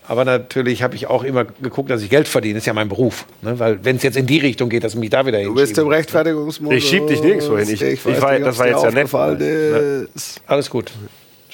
[0.08, 2.54] Aber natürlich habe ich auch immer geguckt, dass ich Geld verdiene.
[2.54, 3.26] Das ist ja mein Beruf.
[3.42, 3.58] Ne?
[3.58, 5.86] Weil, wenn es jetzt in die Richtung geht, dass mich da wieder Du bist im.
[5.86, 6.78] Rechtfertigungsmodus.
[6.78, 7.68] Ich schieb dich nirgendwo hin.
[7.68, 10.40] Ich- ich weiß war- das war jetzt ja nett ist.
[10.46, 10.90] Alles gut.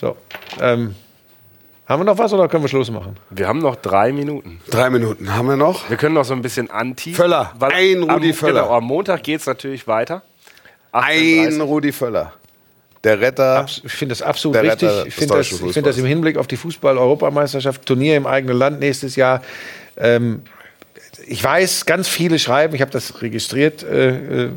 [0.00, 0.16] So.
[0.61, 0.94] Ähm,
[1.86, 3.16] haben wir noch was oder können wir Schluss machen?
[3.30, 4.61] Wir haben noch drei Minuten.
[4.70, 5.90] Drei Minuten haben wir noch.
[5.90, 7.12] Wir können noch so ein bisschen anti.
[7.12, 7.52] Völler.
[7.61, 8.62] Ein Rudi am, Völler.
[8.62, 10.22] Genau, am Montag geht es natürlich weiter.
[10.92, 12.32] Ein Rudi Völler.
[13.05, 13.66] Der Retter.
[13.84, 14.90] Ich finde das absolut richtig.
[15.07, 18.80] Ich finde das, ich find das im Hinblick auf die Fußball-Europameisterschaft, Turnier im eigenen Land
[18.80, 19.42] nächstes Jahr.
[19.96, 20.42] Ähm,
[21.26, 24.50] ich weiß, ganz viele schreiben, ich habe das registriert, äh, äh,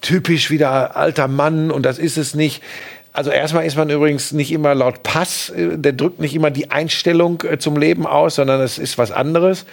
[0.00, 2.62] typisch wieder alter Mann und das ist es nicht.
[3.12, 6.70] Also erstmal ist man übrigens nicht immer laut Pass, äh, der drückt nicht immer die
[6.70, 9.66] Einstellung äh, zum Leben aus, sondern es ist was anderes.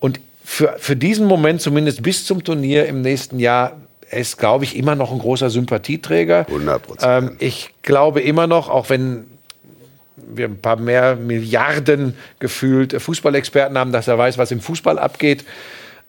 [0.00, 3.76] Und für, für diesen Moment, zumindest bis zum Turnier im nächsten Jahr,
[4.10, 6.46] ist, glaube ich, immer noch ein großer Sympathieträger.
[6.48, 6.80] 100%.
[7.02, 9.26] Ähm, ich glaube immer noch, auch wenn
[10.16, 15.44] wir ein paar mehr Milliarden gefühlt Fußballexperten haben, dass er weiß, was im Fußball abgeht.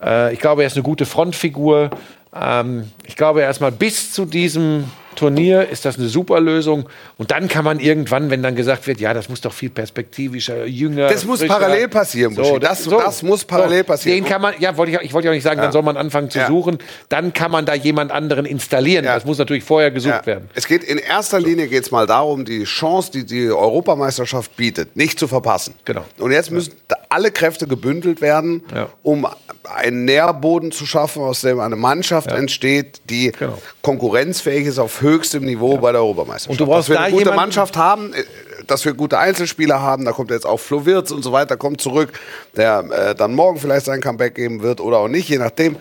[0.01, 1.89] Äh, ich glaube, er ist eine gute Frontfigur.
[2.35, 4.85] Ähm, ich glaube erstmal bis zu diesem
[5.15, 6.87] Turnier ist das eine super Lösung.
[7.17, 10.65] Und dann kann man irgendwann, wenn dann gesagt wird, ja, das muss doch viel perspektivischer,
[10.65, 11.07] jünger.
[11.09, 12.59] Das muss frischer- parallel passieren, Buschi.
[12.59, 14.17] Das- das muss parallel passieren.
[14.23, 15.97] Den kann man, ja, wollte ich, ich wollte ja auch nicht sagen, dann soll man
[15.97, 16.47] anfangen zu Ja.
[16.47, 16.77] suchen.
[17.09, 19.05] Dann kann man da jemand anderen installieren.
[19.05, 19.15] Ja.
[19.15, 20.25] Das muss natürlich vorher gesucht Ja.
[20.25, 20.49] werden.
[20.55, 25.19] Es geht in erster Linie geht's mal darum, die Chance, die die Europameisterschaft bietet, nicht
[25.19, 25.73] zu verpassen.
[25.85, 26.05] Genau.
[26.19, 26.73] Und jetzt müssen
[27.09, 28.87] alle Kräfte gebündelt werden, Ja.
[29.03, 29.27] um
[29.75, 33.57] einen Nährboden zu schaffen, aus dem eine Mannschaft entsteht, die Genau.
[33.81, 36.49] konkurrenzfähig ist auf höchstem Niveau bei der Europameisterschaft.
[36.49, 38.23] Und du braust Dass wir eine gute Mannschaft haben, äh,
[38.67, 40.05] dass wir gute Einzelspieler haben.
[40.05, 42.11] Da kommt jetzt auch Flo Wirtz und so weiter, kommt zurück,
[42.55, 45.77] der äh, dann morgen vielleicht sein Comeback geben wird oder auch nicht, je nachdem.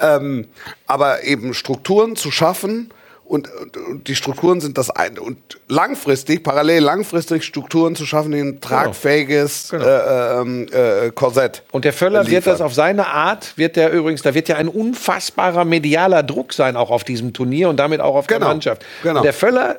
[0.00, 0.48] Ähm,
[0.86, 2.92] aber eben Strukturen zu schaffen,
[3.30, 5.20] und, und, und die Strukturen sind das eine.
[5.20, 9.84] Und langfristig, parallel langfristig Strukturen zu schaffen, die ein tragfähiges Genau.
[9.84, 11.62] Äh, ähm, äh, Korsett.
[11.70, 12.52] Und der Völler wird liefern.
[12.54, 16.76] das auf seine Art, wird der übrigens, da wird ja ein unfassbarer medialer Druck sein,
[16.76, 18.84] auch auf diesem Turnier und damit auch auf Genau, der Mannschaft.
[19.02, 19.18] genau.
[19.20, 19.76] Und der Völler,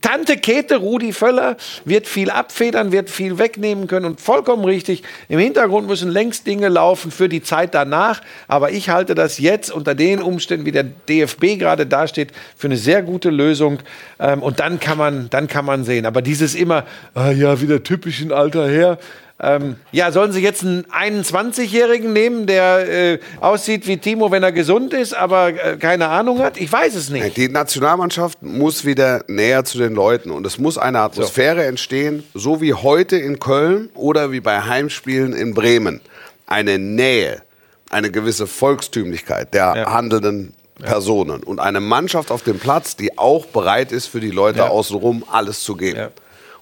[0.00, 5.02] Tante Käthe, Rudi Völler, wird viel abfedern, wird viel wegnehmen können und vollkommen richtig.
[5.28, 8.22] Im Hintergrund müssen längst Dinge laufen für die Zeit danach.
[8.48, 12.76] Aber ich halte das jetzt unter den Umständen, wie der DFB gerade dasteht, für eine
[12.76, 13.78] sehr gute Lösung.
[14.18, 16.06] Ähm, und dann kann man, dann kann man sehen.
[16.06, 18.98] Aber dieses immer, ah ja, wieder typisch ein alter Herr.
[19.38, 24.50] Ähm, ja, sollen Sie jetzt einen 21-Jährigen nehmen, der äh, aussieht wie Timo, wenn er
[24.52, 26.56] gesund ist, aber äh, keine Ahnung hat?
[26.56, 27.36] Ich weiß es nicht.
[27.36, 32.62] Die Nationalmannschaft muss wieder näher zu den Leuten und es muss eine Atmosphäre entstehen, so
[32.62, 36.00] wie heute in Köln oder wie bei Heimspielen in Bremen.
[36.46, 37.42] Eine Nähe,
[37.90, 39.92] eine gewisse Volkstümlichkeit der Ja.
[39.92, 44.60] handelnden Personen und eine Mannschaft auf dem Platz, die auch bereit ist, für die Leute
[44.60, 44.68] Ja.
[44.68, 46.08] außenrum alles zu geben.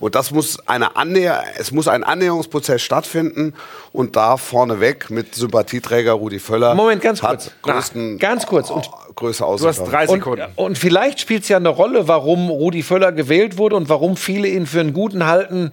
[0.04, 3.54] Und das muss eine Annäher es muss ein Annäherungsprozess stattfinden
[3.90, 7.74] und da vorneweg mit Sympathieträger Rudi Völler Moment, ganz hat kurz.
[7.74, 8.68] größten, Ganz kurz.
[8.68, 10.44] Und, größte Du hast drei und, Sekunden.
[10.56, 14.46] und vielleicht spielt es ja eine Rolle, warum Rudi Völler gewählt wurde und warum viele
[14.46, 15.70] ihn für einen guten halten.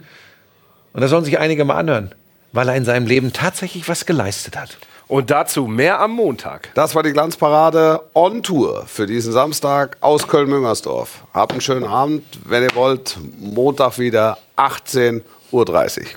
[0.93, 2.15] Und da sollen sich einige mal anhören.
[2.53, 4.77] Weil er in seinem Leben tatsächlich was geleistet hat.
[5.11, 6.69] Und dazu mehr am Montag.
[6.73, 11.25] Das war die Glanzparade on Tour für diesen Samstag aus Köln-Müngersdorf.
[11.33, 13.17] Habt einen schönen Abend, wenn ihr wollt.
[13.37, 15.65] Montag wieder 18.30 Uhr.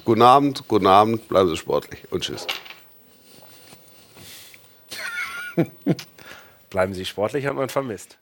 [0.05, 2.47] Guten Abend, guten Abend, bleiben Sie sportlich und tschüss.
[6.71, 8.17] Bleiben Sie sportlich, hat man vermisst.